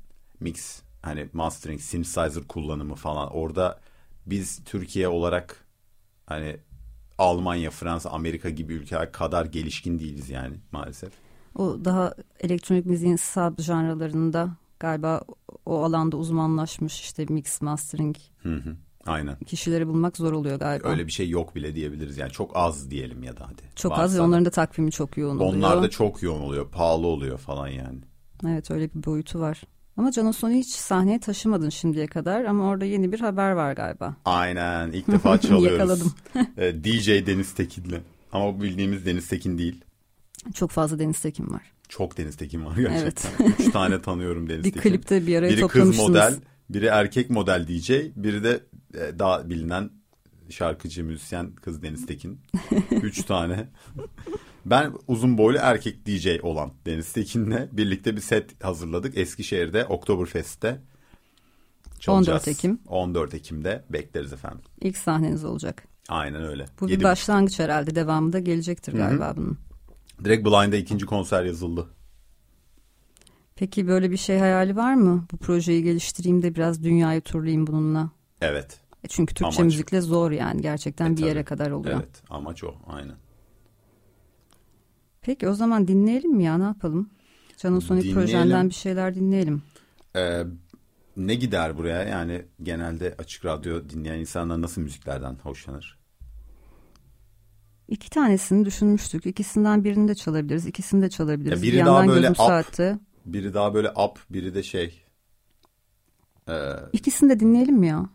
[0.40, 3.32] mix hani mastering, synthesizer kullanımı falan.
[3.32, 3.80] Orada
[4.26, 5.66] biz Türkiye olarak
[6.26, 6.56] hani
[7.18, 11.12] Almanya, Fransa, Amerika gibi ülkeler kadar gelişkin değiliz yani maalesef.
[11.58, 15.22] O daha elektronik müziğin sub janralarında galiba
[15.66, 18.16] o alanda uzmanlaşmış işte mix mastering.
[18.42, 18.76] Hı hı.
[19.06, 19.36] Aynen.
[19.46, 20.88] Kişileri bulmak zor oluyor galiba.
[20.88, 22.18] Öyle bir şey yok bile diyebiliriz.
[22.18, 23.62] Yani çok az diyelim ya da hadi.
[23.76, 25.52] Çok Varsa az ve onların da takvimi çok yoğun oluyor.
[25.52, 26.68] Onlar da çok yoğun oluyor.
[26.68, 27.98] Pahalı oluyor falan yani.
[28.46, 29.62] Evet öyle bir boyutu var.
[29.96, 34.16] Ama Canoson'u hiç sahneye taşımadın şimdiye kadar ama orada yeni bir haber var galiba.
[34.24, 35.78] Aynen ilk defa çalıyoruz.
[35.78, 36.12] Yakaladım.
[36.84, 38.00] DJ Deniz Tekin'le.
[38.32, 39.84] Ama bildiğimiz Deniz Tekin değil.
[40.54, 41.62] Çok fazla Deniz Tekin var.
[41.88, 43.30] Çok Deniz Tekin var gerçekten.
[43.40, 43.60] Evet.
[43.60, 44.92] Üç tane tanıyorum Deniz bir Tekin.
[44.92, 46.34] Bir klipte bir araya biri kız model,
[46.70, 48.60] biri erkek model DJ, biri de
[48.94, 49.90] e, daha bilinen
[50.50, 52.40] şarkıcı, müzisyen kız Deniz Tekin.
[52.90, 53.68] Üç tane.
[54.66, 59.18] Ben uzun boylu erkek DJ olan Deniz Tekin'le birlikte bir set hazırladık.
[59.18, 60.80] Eskişehir'de Oktoberfest'te
[61.98, 62.42] çalacağız.
[62.42, 62.78] 14 Ekim.
[62.86, 64.60] 14 Ekim'de bekleriz efendim.
[64.80, 65.84] İlk sahneniz olacak.
[66.08, 66.66] Aynen öyle.
[66.80, 67.94] Bu Yedi bir başlangıç herhalde.
[67.94, 69.36] Devamında gelecektir galiba Hı-hı.
[69.36, 69.58] bunun.
[70.24, 71.86] Direkt Blind'a ikinci konser yazıldı.
[73.56, 75.26] Peki böyle bir şey hayali var mı?
[75.32, 78.10] Bu projeyi geliştireyim de biraz dünyayı turlayayım bununla.
[78.40, 78.80] Evet.
[79.04, 79.72] E çünkü Türkçe amaç.
[79.72, 81.96] müzikle zor yani gerçekten e, bir yere kadar oluyor.
[81.96, 83.16] Evet amaç o aynen.
[85.22, 87.10] Peki o zaman dinleyelim mi ya ne yapalım?
[87.56, 89.62] Canon Sonic projenden bir şeyler dinleyelim.
[90.16, 90.42] Ee,
[91.16, 95.97] ne gider buraya yani genelde açık radyo dinleyen insanlar nasıl müziklerden hoşlanır?
[97.88, 99.26] İki tanesini düşünmüştük.
[99.26, 100.66] İkisinden birini de çalabiliriz.
[100.66, 101.62] İkisini de çalabiliriz.
[101.62, 102.98] Ya biri bir daha böyle up, saatte.
[103.26, 105.02] biri daha böyle up, biri de şey.
[106.48, 106.52] Ee,
[106.92, 108.06] İkisini de dinleyelim mi ya?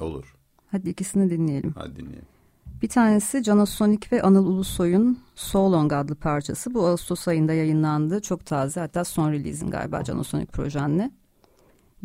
[0.00, 0.34] Olur.
[0.70, 1.72] Hadi ikisini dinleyelim.
[1.78, 2.28] Hadi dinleyelim.
[2.82, 6.74] Bir tanesi Canasonic ve Anıl Ulusoy'un So Long adlı parçası.
[6.74, 8.20] Bu Ağustos ayında yayınlandı.
[8.20, 11.10] Çok taze hatta son release'in galiba Canasonic projenle.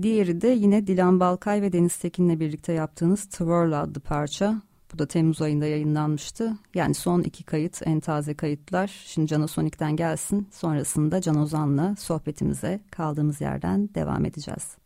[0.02, 4.62] Diğeri de yine Dilan Balkay ve Deniz Tekin'le birlikte yaptığınız Twirl adlı parça.
[4.94, 6.54] Bu da Temmuz ayında yayınlanmıştı.
[6.76, 8.88] Yani son iki kayıt, en taze kayıtlar.
[9.06, 10.48] Şimdi Canasonic'ten gelsin.
[10.52, 14.78] Sonrasında Can Ozan'la sohbetimize kaldığımız yerden devam edeceğiz.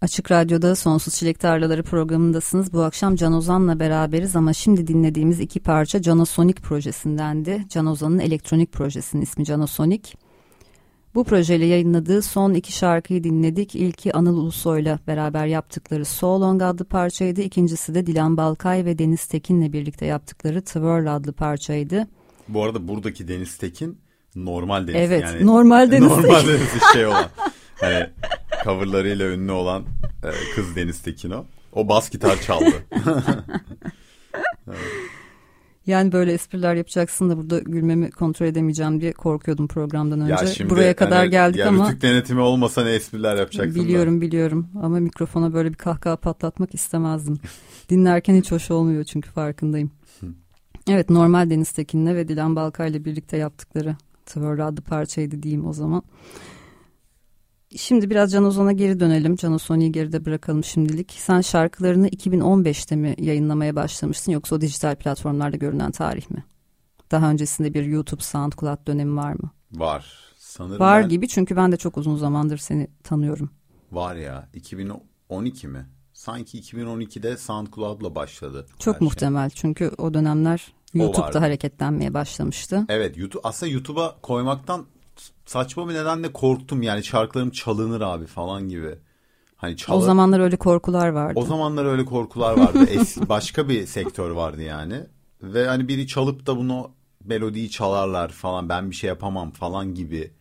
[0.00, 2.72] Açık Radyo'da Sonsuz Çilek Tarlaları programındasınız.
[2.72, 7.64] Bu akşam Can Ozan'la beraberiz ama şimdi dinlediğimiz iki parça Canosonic projesindendi.
[7.68, 10.14] Can Ozan'ın elektronik projesinin ismi Canosonic.
[11.14, 13.74] Bu projeyle yayınladığı son iki şarkıyı dinledik.
[13.74, 17.40] İlki Anıl Ulusoy'la beraber yaptıkları So Long adlı parçaydı.
[17.40, 22.06] İkincisi de Dilan Balkay ve Deniz Tekin'le birlikte yaptıkları Twirl adlı parçaydı.
[22.48, 23.98] Bu arada buradaki Deniz Tekin
[24.36, 25.00] normal Deniz.
[25.00, 27.26] Evet yani, normal Deniz Normal Deniz şey olan.
[27.80, 28.06] Hani
[28.64, 29.84] coverlarıyla ünlü olan
[30.24, 31.44] e, kız Deniz Tekin o.
[31.72, 32.74] O bas gitar çaldı.
[34.68, 34.78] evet.
[35.86, 40.32] Yani böyle espriler yapacaksın da burada gülmemi kontrol edemeyeceğim diye korkuyordum programdan önce.
[40.32, 41.88] Ya şimdi, Buraya kadar hani, geldik ya ama.
[41.88, 44.20] Rütük denetimi olmasa ne espriler yapacaksın Biliyorum da.
[44.20, 47.38] biliyorum ama mikrofona böyle bir kahkaha patlatmak istemezdim.
[47.88, 49.90] Dinlerken hiç hoş olmuyor çünkü farkındayım.
[50.88, 56.02] Evet normal Deniz Tekin'le ve Dilan Balkay'la birlikte yaptıkları Twirl adlı parçaydı diyeyim o zaman.
[57.76, 59.36] Şimdi biraz Can Ozan'a geri dönelim.
[59.36, 61.12] Can Ozan'ı geride bırakalım şimdilik.
[61.12, 66.44] Sen şarkılarını 2015'te mi yayınlamaya başlamıştın yoksa o dijital platformlarda görünen tarih mi?
[67.10, 69.50] Daha öncesinde bir YouTube SoundCloud dönemi var mı?
[69.72, 70.14] Var.
[70.36, 73.50] Sanırım Var ben- gibi çünkü ben de çok uzun zamandır seni tanıyorum.
[73.92, 75.86] Var ya 2012 mi?
[76.12, 78.66] Sanki 2012'de SoundCloud'la başladı.
[78.78, 79.04] Çok şey.
[79.06, 82.86] muhtemel çünkü o dönemler YouTube'da hareketlenmeye başlamıştı.
[82.88, 84.86] Evet YouTube aslında YouTube'a koymaktan
[85.46, 88.98] saçma bir nedenle korktum yani şarkılarım çalınır abi falan gibi.
[89.56, 89.96] Hani çalı...
[89.96, 91.40] O zamanlar öyle korkular vardı.
[91.40, 92.86] o zamanlar öyle korkular vardı.
[92.88, 95.00] Eski, başka bir sektör vardı yani.
[95.42, 96.90] Ve hani biri çalıp da bunu
[97.24, 100.32] melodiyi çalarlar falan ben bir şey yapamam falan gibi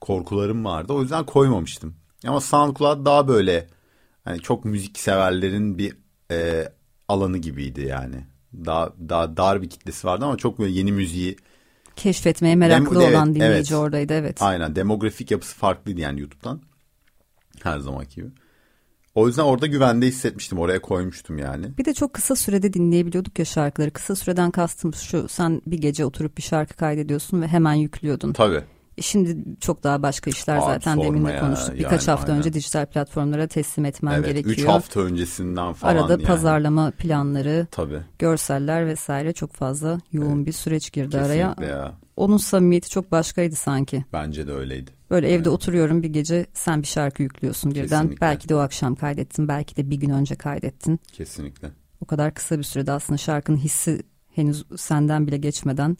[0.00, 0.92] korkularım vardı.
[0.92, 1.94] O yüzden koymamıştım.
[2.26, 3.66] Ama SoundCloud daha böyle
[4.24, 5.96] hani çok müzik severlerin bir
[6.30, 6.68] e,
[7.08, 8.26] alanı gibiydi yani.
[8.54, 11.36] Daha daha dar bir kitlesi vardı ama çok böyle yeni müziği
[11.96, 13.82] Keşfetmeye meraklı Dem- evet, olan dinleyici evet.
[13.82, 14.42] oradaydı evet.
[14.42, 16.60] Aynen demografik yapısı farklıydı yani YouTube'dan.
[17.62, 18.28] Her zamanki gibi.
[19.14, 20.58] O yüzden orada güvende hissetmiştim.
[20.58, 21.78] Oraya koymuştum yani.
[21.78, 23.90] Bir de çok kısa sürede dinleyebiliyorduk ya şarkıları.
[23.90, 28.32] Kısa süreden kastım şu sen bir gece oturup bir şarkı kaydediyorsun ve hemen yüklüyordun.
[28.32, 28.62] Tabii.
[29.00, 31.74] Şimdi çok daha başka işler Abi zaten demin de konuştuk.
[31.78, 32.38] Birkaç yani hafta aynen.
[32.38, 34.26] önce dijital platformlara teslim etmen Evet.
[34.26, 34.56] gerekiyor.
[34.56, 36.24] 3 hafta öncesinden falan Arada yani.
[36.24, 38.00] pazarlama planları, Tabii.
[38.18, 41.48] görseller vesaire çok fazla yoğun bir süreç girdi araya.
[41.48, 41.92] Kesinlikle ya.
[42.16, 44.04] Onun samimiyeti çok başkaydı sanki.
[44.12, 44.90] Bence de öyleydi.
[45.10, 47.82] Böyle evde oturuyorum bir gece sen bir şarkı yüklüyorsun birden.
[48.02, 48.20] Kesinlikle.
[48.20, 51.00] Belki de o akşam kaydettin, belki de bir gün önce kaydettin.
[51.12, 51.70] Kesinlikle.
[52.00, 54.02] O kadar kısa bir sürede aslında şarkının hissi
[54.34, 55.96] henüz senden bile geçmeden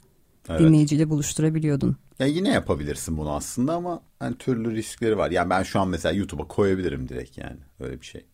[0.49, 0.61] Evet.
[0.61, 1.97] dinleyiciyle buluşturabiliyordun.
[2.19, 5.31] Ya yine yapabilirsin bunu aslında ama hani türlü riskleri var.
[5.31, 7.59] Yani ben şu an mesela YouTube'a koyabilirim direkt yani.
[7.81, 8.27] Öyle bir şey.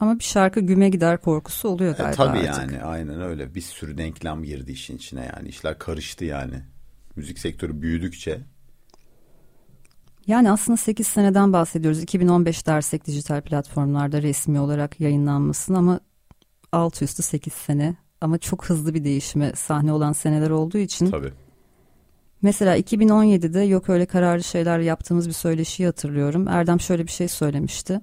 [0.00, 2.72] Ama bir şarkı güme gider korkusu oluyor E, galiba tabii artık.
[2.72, 3.54] yani aynen öyle.
[3.54, 5.48] Bir sürü denklem girdi işin içine yani.
[5.48, 6.54] İşler karıştı yani.
[7.16, 8.40] Müzik sektörü büyüdükçe
[10.26, 12.02] Yani aslında 8 seneden bahsediyoruz.
[12.02, 16.00] 2015 dersek dijital platformlarda resmi olarak yayınlanmasın ama
[16.72, 17.96] alt üstü 8 sene.
[18.20, 21.10] Ama çok hızlı bir değişime sahne olan seneler olduğu için.
[21.10, 21.32] tabii.
[22.42, 26.48] Mesela 2017'de yok öyle kararlı şeyler yaptığımız bir söyleşiyi hatırlıyorum.
[26.48, 28.00] Erdem şöyle bir şey söylemişti.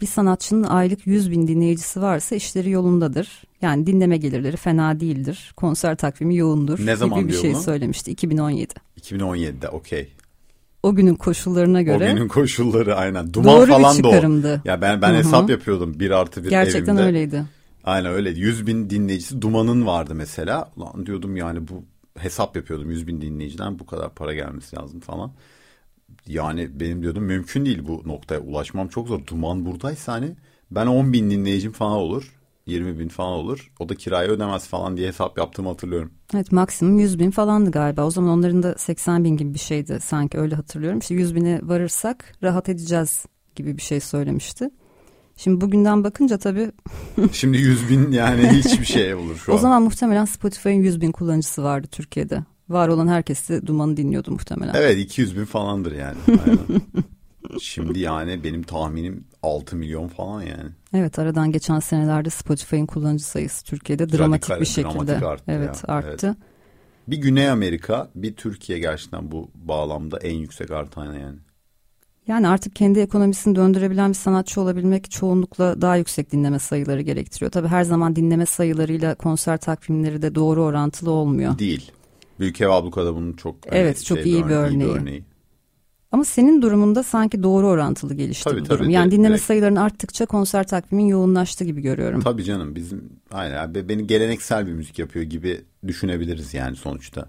[0.00, 3.42] Bir sanatçının aylık 100 bin dinleyicisi varsa işleri yolundadır.
[3.62, 5.52] Yani dinleme gelirleri fena değildir.
[5.56, 6.86] Konser takvimi yoğundur.
[6.86, 7.62] Ne zaman gibi bir şey bunu?
[7.62, 8.74] söylemişti 2017.
[9.00, 10.08] 2017'de okey.
[10.82, 13.34] O günün koşullarına göre O günün koşulları aynen.
[13.34, 14.68] Duman doğru falan da o.
[14.68, 15.18] Ya ben ben Hı hı.
[15.18, 17.02] hesap yapıyordum bir artı bir Gerçekten evimde.
[17.02, 17.44] öyleydi.
[17.84, 18.30] Aynen öyle.
[18.30, 20.70] 100 bin dinleyicisi Duman'ın vardı mesela.
[20.78, 21.84] Lan diyordum yani bu
[22.18, 25.32] hesap yapıyordum 100 bin dinleyiciden bu kadar para gelmesi lazım falan.
[26.26, 29.26] Yani benim diyordum mümkün değil bu noktaya ulaşmam çok zor.
[29.26, 30.36] Duman buradaysa hani
[30.70, 32.38] ben 10 bin dinleyicim falan olur.
[32.66, 33.72] 20 bin falan olur.
[33.78, 36.12] O da kirayı ödemez falan diye hesap yaptığımı hatırlıyorum.
[36.34, 38.04] Evet maksimum 100 bin falandı galiba.
[38.04, 40.98] O zaman onların da 80 bin gibi bir şeydi sanki öyle hatırlıyorum.
[40.98, 44.70] İşte 100 bine varırsak rahat edeceğiz gibi bir şey söylemişti.
[45.38, 46.72] Şimdi bugünden bakınca tabii
[47.32, 49.58] Şimdi 100 bin yani hiçbir şey olur şu o an.
[49.58, 52.44] zaman muhtemelen Spotify'ın 100 bin kullanıcısı vardı Türkiye'de.
[52.68, 54.74] Var olan herkes de Duman'ı dinliyordu muhtemelen.
[54.74, 56.16] Evet 200 bin falandır yani.
[56.28, 56.58] Aynen.
[57.60, 60.70] Şimdi yani benim tahminim 6 milyon falan yani.
[60.94, 65.84] Evet aradan geçen senelerde Spotify'ın kullanıcı sayısı Türkiye'de dramatik Radikal, bir şekilde dramatik arttı evet
[65.88, 65.94] ya.
[65.94, 66.36] arttı.
[67.08, 71.38] Bir Güney Amerika, bir Türkiye gerçekten bu bağlamda en yüksek artan yani.
[72.28, 77.50] Yani artık kendi ekonomisini döndürebilen bir sanatçı olabilmek çoğunlukla daha yüksek dinleme sayıları gerektiriyor.
[77.50, 81.58] Tabii her zaman dinleme sayılarıyla konser takvimleri de doğru orantılı olmuyor.
[81.58, 81.90] Değil.
[82.40, 84.88] Büyük Ev Abluka'da bunun çok hani Evet, çok iyi bir örneği.
[84.90, 85.24] örneği.
[86.12, 88.90] Ama senin durumunda sanki doğru orantılı gelişti Tabii, bu tabii, durum.
[88.90, 89.46] Yani dinleme direkt.
[89.46, 92.20] sayıların arttıkça konser takvimin yoğunlaştı gibi görüyorum.
[92.20, 97.28] Tabii canım bizim aynen beni geleneksel bir müzik yapıyor gibi düşünebiliriz yani sonuçta.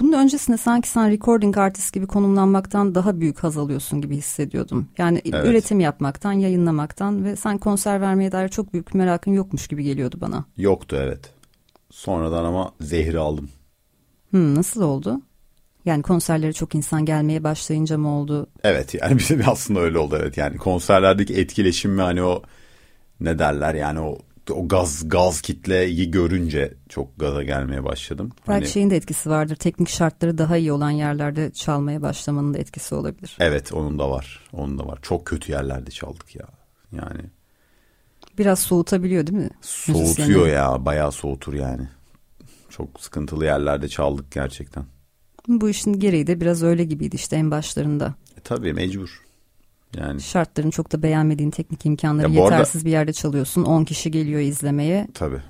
[0.00, 4.88] Bunun öncesinde sanki sen recording artist gibi konumlanmaktan daha büyük haz alıyorsun gibi hissediyordum.
[4.98, 5.46] Yani Evet.
[5.46, 10.44] üretim yapmaktan, yayınlamaktan ve sen konser vermeye dair çok büyük merakın yokmuş gibi geliyordu bana.
[10.56, 11.30] Yoktu evet.
[11.90, 13.48] Sonradan ama zehri aldım.
[14.30, 15.20] Hmm, nasıl oldu?
[15.84, 18.46] Yani konserlere çok insan gelmeye başlayınca mı oldu?
[18.64, 22.42] Evet yani bize de aslında öyle oldu evet yani konserlerdeki etkileşim ve hani o
[23.20, 24.18] ne derler yani o
[24.52, 28.30] o gaz gaz kitleyi görünce çok gaza gelmeye başladım.
[28.38, 29.56] Belki Hani, şeyin de etkisi vardır.
[29.56, 33.36] Teknik şartları daha iyi olan yerlerde çalmaya başlamanın da etkisi olabilir.
[33.40, 34.40] evet onun da var.
[34.52, 34.98] Onun da var.
[35.02, 36.46] Çok kötü yerlerde çaldık ya.
[36.92, 37.20] Yani
[38.38, 39.50] Biraz soğutabiliyor değil mi?
[39.60, 41.88] soğutuyor ya bayağı soğutur yani.
[42.70, 44.84] Çok sıkıntılı yerlerde çaldık gerçekten.
[45.48, 48.14] Bu işin gereği de biraz öyle gibiydi işte en başlarında.
[48.38, 49.20] E, tabii mecbur.
[49.96, 53.62] Yani Şartların çok da beğenmediğin teknik imkanları Ya bu arada- yetersiz bir yerde çalıyorsun.
[53.62, 55.08] 10 kişi geliyor izlemeye.
[55.14, 55.40] tabii.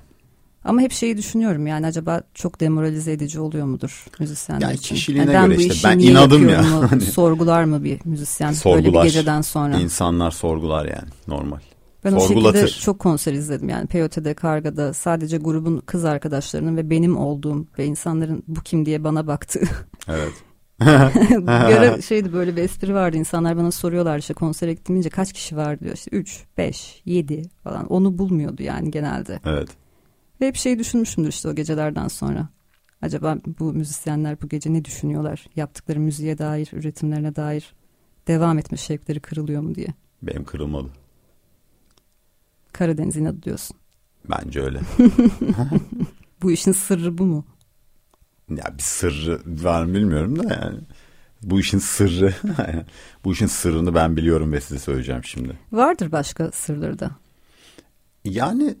[0.63, 4.95] Ama hep şeyi düşünüyorum yani acaba çok demoralize edici oluyor mudur müzisyenler Yani için?
[4.95, 5.89] kişiliğine ben göre işte.
[5.89, 6.61] Ben inadım ya.
[6.61, 6.85] mu?
[6.89, 9.03] Hani- Sorgular mı bir müzisyen böyle Sorgular.
[9.03, 9.79] bir geceden sonra?
[9.79, 11.59] İnsanlar sorgular yani normal.
[12.03, 12.79] Ben o şekilde Sorgulatır.
[12.83, 18.43] çok konser izledim yani Peyote'de, Karga'da sadece grubun kız arkadaşlarının ve benim olduğum ve insanların
[18.47, 19.63] bu kim diye bana baktığı.
[20.07, 20.33] Evet.
[21.47, 25.79] ara şeydi böyle bir espri vardı insanlar bana soruyorlar işte konsere gittiğimde kaç kişi var
[25.79, 29.39] diyor işte 3, 5, 7 falan onu bulmuyordu yani genelde.
[29.45, 29.69] Evet.
[30.41, 32.49] Ve hep şey düşünmüşümdür işte o gecelerden sonra.
[33.01, 35.47] Acaba bu müzisyenler bu gece ne düşünüyorlar?
[35.55, 37.73] Yaptıkları müziğe dair, üretimlerine dair
[38.27, 39.87] devam etme şevkleri kırılıyor mu diye.
[40.21, 40.89] Benim kırılmadı.
[42.73, 43.77] Karadeniz inadı diyorsun.
[44.29, 44.79] Bence öyle.
[46.41, 47.45] Bu işin sırrı bu mu?
[48.57, 50.79] Ya bir sırrı var mı bilmiyorum da yani.
[51.43, 52.33] Bu işin sırrı.
[53.23, 55.53] bu işin sırrını ben biliyorum ve size söyleyeceğim şimdi.
[55.71, 57.11] Vardır başka sırları da.
[58.25, 58.75] Yani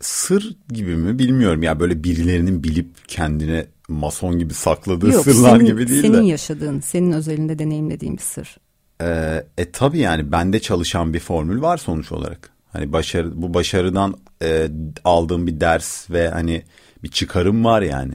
[0.00, 1.62] sır gibi mi bilmiyorum.
[1.62, 6.26] Ya böyle birilerinin bilip kendine mason gibi sakladığı Yok, sırlar senin, gibi değil senin de.
[6.26, 8.56] yaşadığın, senin özelinde deneyimlediğin bir sır.
[9.00, 12.50] Ee, e tabii yani bende çalışan bir formül var sonuç olarak.
[12.72, 14.68] Hani başarı bu başarıdan e,
[15.04, 16.62] aldığım bir ders ve hani
[17.02, 18.14] bir çıkarım var yani.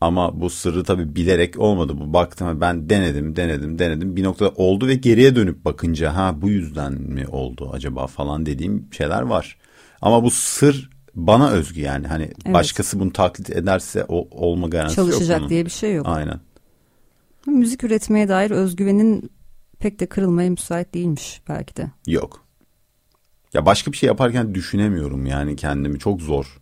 [0.00, 1.98] Ama bu sırrı tabii bilerek olmadı.
[2.00, 4.16] Bu baktım ben denedim, denedim, denedim.
[4.16, 8.88] Bir noktada oldu ve geriye dönüp bakınca ha bu yüzden mi oldu acaba falan dediğim
[8.92, 9.58] şeyler var.
[10.02, 12.06] Ama bu sır bana özgü yani.
[12.06, 12.54] Hani Evet.
[12.54, 16.06] başkası bunu taklit ederse o olma garantisi yok Çalışacak diye bir şey yok.
[16.08, 16.40] Aynen.
[17.46, 19.30] Müzik üretmeye dair özgüvenin
[19.78, 21.90] pek de kırılmaya müsait değilmiş belki de.
[22.06, 22.44] Yok.
[23.54, 26.60] Ya başka bir şey yaparken düşünemiyorum yani kendimi çok zor.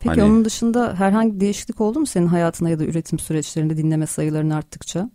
[0.00, 3.76] Peki Hani- onun dışında herhangi bir değişiklik oldu mu senin hayatına ya da üretim süreçlerinde
[3.76, 5.10] dinleme sayıların arttıkça?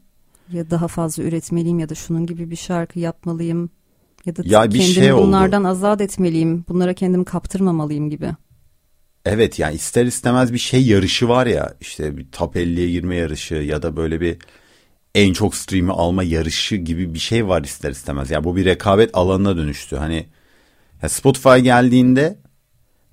[0.51, 3.69] Ya daha fazla üretmeliyim ya da şunun gibi bir şarkı yapmalıyım
[4.25, 5.27] ya da Ya bir kendimi şey oldu.
[5.27, 8.31] bunlardan azat etmeliyim, bunlara kendimi kaptırmamalıyım gibi.
[9.25, 13.55] Evet yani ister istemez bir şey yarışı var ya işte bir top 50'ye girme yarışı
[13.55, 14.37] ya da böyle bir
[15.15, 18.31] en çok stream'i alma yarışı gibi bir şey var ister istemez.
[18.31, 19.95] Ya bu bir rekabet alanına dönüştü.
[19.95, 20.25] Hani
[21.03, 22.39] ya Spotify geldiğinde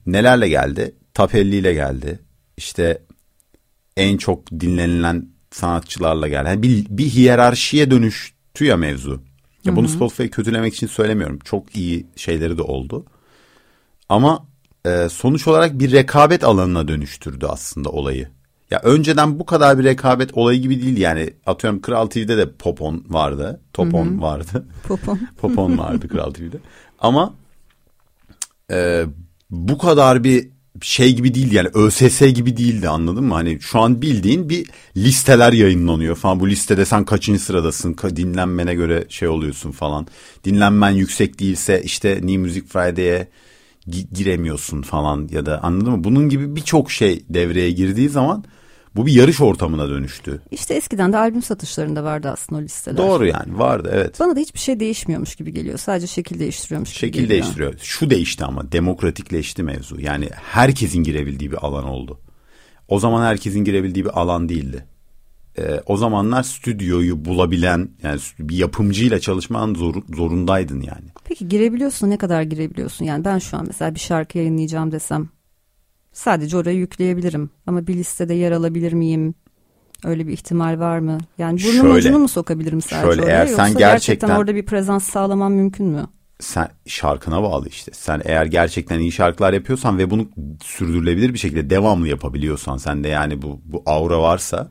[0.07, 0.95] nelerle geldi?
[1.21, 2.19] Top 50 ile geldi.
[2.57, 3.03] İşte
[3.97, 6.47] en çok dinlenilen sanatçılarla geldi.
[6.49, 9.23] Yani bir, bir hiyerarşiye dönüştü ya mevzu.
[9.65, 11.39] Ya bunu Spotify'ı kötülemek için söylemiyorum.
[11.45, 13.05] Çok iyi şeyleri de oldu.
[14.09, 14.47] Ama
[14.87, 18.29] e, sonuç olarak bir rekabet alanına dönüştürdü aslında olayı.
[18.71, 21.35] Ya önceden bu kadar bir rekabet olayı gibi değildi yani.
[21.47, 23.61] Atıyorum Kral TV'de de Popon vardı.
[23.73, 24.67] Topon vardı.
[24.89, 25.21] Popon.
[25.39, 26.57] Popon vardı Kral TV'de.
[26.99, 27.35] Ama
[28.71, 29.05] e,
[29.51, 33.35] bu kadar bir şey gibi değildi yani ÖSS gibi değildi anladın mı?
[33.35, 34.67] Hani şu an bildiğin bir
[34.97, 36.41] listeler yayınlanıyor falan.
[36.41, 37.97] Bu listede sen kaçıncı sıradasın?
[38.17, 40.07] Dinlenmene göre şey oluyorsun falan.
[40.45, 43.29] Dinlenmen yüksek değilse işte New Music Friday'e
[43.89, 46.05] gi- giremiyorsun falan ya da anladın mı?
[46.05, 48.45] Bunun gibi birçok şey devreye girdiği zaman
[48.97, 50.41] bu bir yarış ortamına dönüştü.
[50.51, 52.99] İşte eskiden de albüm satışlarında vardı aslında o listeler.
[52.99, 54.21] Doğru yani vardı evet.
[54.21, 55.79] Bana da hiçbir şey değişmiyormuş gibi geliyor.
[55.79, 57.75] Sadece şekil değiştiriyormuş gibi Şekil değiştiriyor.
[57.83, 60.01] Şu değişti ama demokratikleşti mevzu.
[60.01, 62.19] Yani herkesin girebildiği bir alan oldu.
[62.89, 64.85] O zaman herkesin girebildiği bir alan değildi.
[65.59, 71.05] Ee, o zamanlar stüdyoyu bulabilen yani bir yapımcıyla çalışman zor, zorundaydın yani.
[71.25, 73.05] Peki girebiliyorsun ne kadar girebiliyorsun?
[73.05, 75.29] Yani ben şu an mesela bir şarkı yayınlayacağım desem
[76.13, 77.51] sadece oraya yükleyebilirim.
[77.67, 79.35] Ama bir listede yer alabilir miyim?
[80.05, 81.19] Öyle bir ihtimal var mı?
[81.39, 83.31] Yani burnun Şöyle- ucunu mu sokabilirim sadece şöyle, oraya?
[83.33, 83.89] eğer Yoksa sen gerçekten...
[83.95, 86.07] gerçekten- orada bir prezans sağlamam mümkün mü?
[86.41, 87.93] Sen şarkına bağlı işte.
[87.95, 90.29] Sen eğer gerçekten iyi şarkılar yapıyorsan ve bunu
[90.63, 94.71] sürdürülebilir bir şekilde devamlı yapabiliyorsan sende yani bu bu aura varsa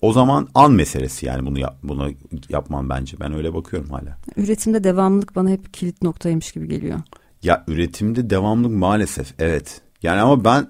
[0.00, 2.10] o zaman an meselesi yani bunu yap, bunu
[2.48, 3.16] yapman bence.
[3.20, 4.18] Ben öyle bakıyorum hala.
[4.36, 6.98] Üretimde devamlılık bana hep kilit noktaymış gibi geliyor.
[7.42, 9.80] Ya üretimde devamlılık maalesef evet.
[10.02, 10.66] Yani ama ben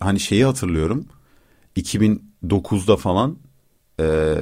[0.00, 1.06] hani şeyi hatırlıyorum.
[1.76, 3.38] 2009'da falan
[4.00, 4.34] e,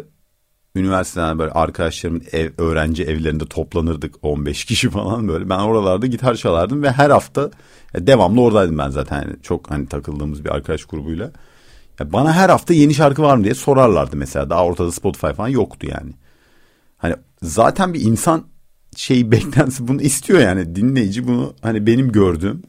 [0.76, 5.50] üniversiteden böyle arkadaşlarımın ev, öğrenci evlerinde toplanırdık 15 kişi falan böyle.
[5.50, 7.50] Ben oralarda gitar çalardım ve her hafta
[7.94, 9.22] ya devamlı oradaydım ben zaten.
[9.22, 11.32] Yani çok hani takıldığımız bir arkadaş grubuyla.
[12.00, 14.50] Ya bana her hafta yeni şarkı var mı diye sorarlardı mesela.
[14.50, 16.12] Daha ortada Spotify falan yoktu yani.
[16.96, 18.44] Hani zaten bir insan
[18.96, 22.62] şeyi beklentisi bunu istiyor yani dinleyici bunu hani benim gördüğüm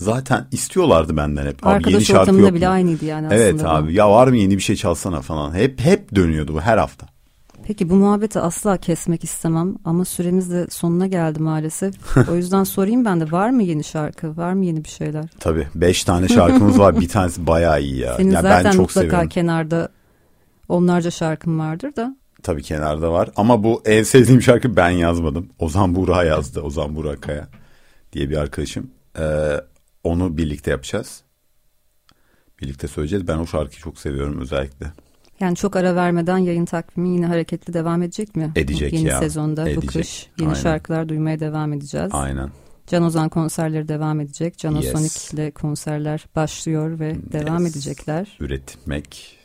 [0.00, 1.66] zaten istiyorlardı benden hep.
[1.66, 2.72] Abi yeni Arkadaş şarkı ortamında yok bile mu?
[2.72, 3.42] aynıydı yani aslında.
[3.42, 3.68] Evet bu.
[3.68, 5.54] abi ya var mı yeni bir şey çalsana falan.
[5.54, 7.06] Hep hep dönüyordu bu her hafta.
[7.64, 11.94] Peki bu muhabbeti asla kesmek istemem ama süremiz de sonuna geldi maalesef.
[12.30, 14.36] o yüzden sorayım ben de var mı yeni şarkı?
[14.36, 15.24] Var mı yeni bir şeyler?
[15.40, 18.16] Tabii beş tane şarkımız var bir tanesi bayağı iyi ya.
[18.16, 19.28] Senin ya zaten ben çok mutlaka seviyorum.
[19.28, 19.88] kenarda
[20.68, 22.16] onlarca şarkın vardır da.
[22.42, 25.48] Tabii kenarda var ama bu en sevdiğim şarkı ben yazmadım.
[25.58, 26.60] Ozan Buğra yazdı.
[26.60, 27.48] Ozan Buğra Kaya
[28.12, 28.90] diye bir arkadaşım.
[29.18, 29.22] Ee,
[30.04, 31.22] onu birlikte yapacağız.
[32.60, 33.28] Birlikte söyleyeceğiz.
[33.28, 34.86] Ben o şarkıyı çok seviyorum özellikle.
[35.40, 38.52] Yani çok ara vermeden yayın takvimi yine hareketli devam edecek mi?
[38.56, 39.18] Edecek yeni ya.
[39.18, 39.82] sezonda Edecek.
[39.82, 40.60] bu kış yeni Aynen.
[40.60, 42.08] şarkılar duymaya devam edeceğiz.
[42.12, 42.50] Aynen.
[42.86, 44.58] Can Ozan konserleri devam edecek.
[44.58, 44.92] Can Yes.
[44.92, 47.72] Sonic ile konserler başlıyor ve devam Yes.
[47.76, 48.36] edecekler.
[48.40, 49.36] Üretmek.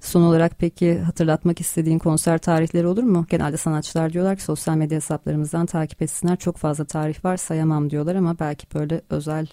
[0.00, 3.26] Son olarak peki hatırlatmak istediğin konser tarihleri olur mu?
[3.30, 6.36] Genelde sanatçılar diyorlar ki sosyal medya hesaplarımızdan takip etsinler.
[6.36, 9.46] Çok fazla tarih var sayamam diyorlar ama belki böyle özel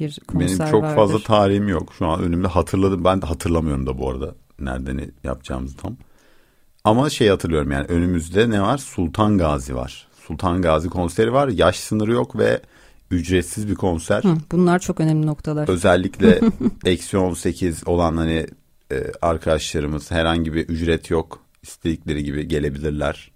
[0.00, 0.96] bir konser Benim çok vardır.
[0.96, 1.92] fazla tarihim yok.
[1.98, 3.04] Şu an önümde hatırladım.
[3.04, 4.34] Ben de hatırlamıyorum da bu arada.
[4.60, 5.96] Nerede ne yapacağımızı tam.
[6.84, 8.78] Ama şey hatırlıyorum yani önümüzde ne var?
[8.78, 10.06] Sultan Gazi var.
[10.26, 11.48] Sultan Gazi konseri var.
[11.48, 12.60] Yaş sınırı yok ve
[13.10, 14.22] ücretsiz bir konser.
[14.24, 15.68] Hı, bunlar çok önemli noktalar.
[15.68, 16.40] Özellikle
[16.84, 18.46] eksi 18 olan hani
[18.92, 21.38] e, arkadaşlarımız herhangi bir ücret yok.
[21.62, 23.29] İstedikleri gibi gelebilirler.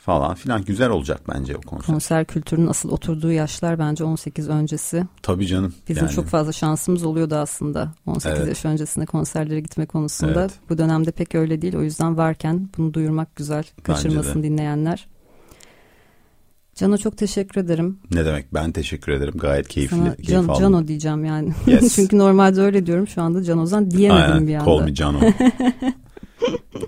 [0.00, 0.64] Falan filan.
[0.64, 1.86] Güzel olacak bence o konser.
[1.86, 5.04] Konser kültürünün asıl oturduğu yaşlar bence 18 öncesi.
[5.22, 5.74] Tabii canım.
[5.88, 6.14] Bizim yani.
[6.14, 8.48] çok fazla şansımız oluyordu aslında 18 Evet.
[8.48, 10.40] yaş öncesinde konserlere gitme konusunda.
[10.40, 10.52] Evet.
[10.68, 11.76] Bu dönemde pek öyle değil.
[11.76, 13.64] O yüzden varken bunu duyurmak güzel.
[13.82, 15.06] Kaçırmasın dinleyenler.
[16.74, 17.98] Cano çok teşekkür ederim.
[18.10, 19.34] Ne demek ben teşekkür ederim.
[19.36, 19.96] Gayet keyifli.
[19.96, 20.60] Sana keyif Can, aldım.
[20.60, 21.52] Cano diyeceğim yani.
[21.66, 21.94] Yes.
[21.96, 23.08] Çünkü normalde öyle diyorum.
[23.08, 24.46] Şu anda Can Ozan diyemedim Aynen.
[24.46, 24.64] bir anda.
[24.64, 25.20] Call me Cano.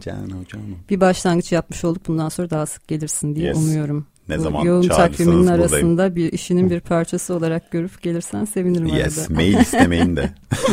[0.00, 0.62] Cano Cano.
[0.90, 2.08] Bir başlangıç yapmış olduk.
[2.08, 3.56] Bundan sonra daha sık gelirsin diye Yes.
[3.56, 4.06] umuyorum.
[4.28, 5.60] Ne zaman yoğun takviminin buradayım.
[5.62, 9.18] arasında bir işinin bir parçası olarak görüp gelirsen sevinirim Yes.
[9.18, 9.34] arada.
[9.34, 10.32] Mail istemeyin de.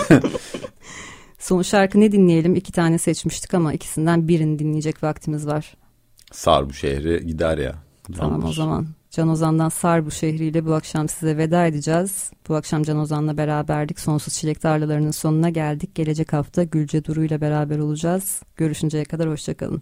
[1.40, 2.56] Son şarkı ne dinleyelim?
[2.56, 5.74] İki tane seçmiştik ama ikisinden birini dinleyecek vaktimiz var.
[6.32, 7.76] Sar bu şehri gider ya.
[8.18, 8.56] Tamam o Tamamdır.
[8.56, 8.88] zaman.
[9.20, 12.32] Can Ozan'dan Sar bu şehriyle bu akşam size veda edeceğiz.
[12.48, 14.00] Bu akşam Can Ozan'la beraberdik.
[14.00, 15.96] Sonsuz Çilek Tarlalarının sonuna geldik.
[15.96, 18.42] Gelecek hafta Gülce Duru ile beraber olacağız.
[18.56, 19.82] Görüşünceye kadar hoşçakalın.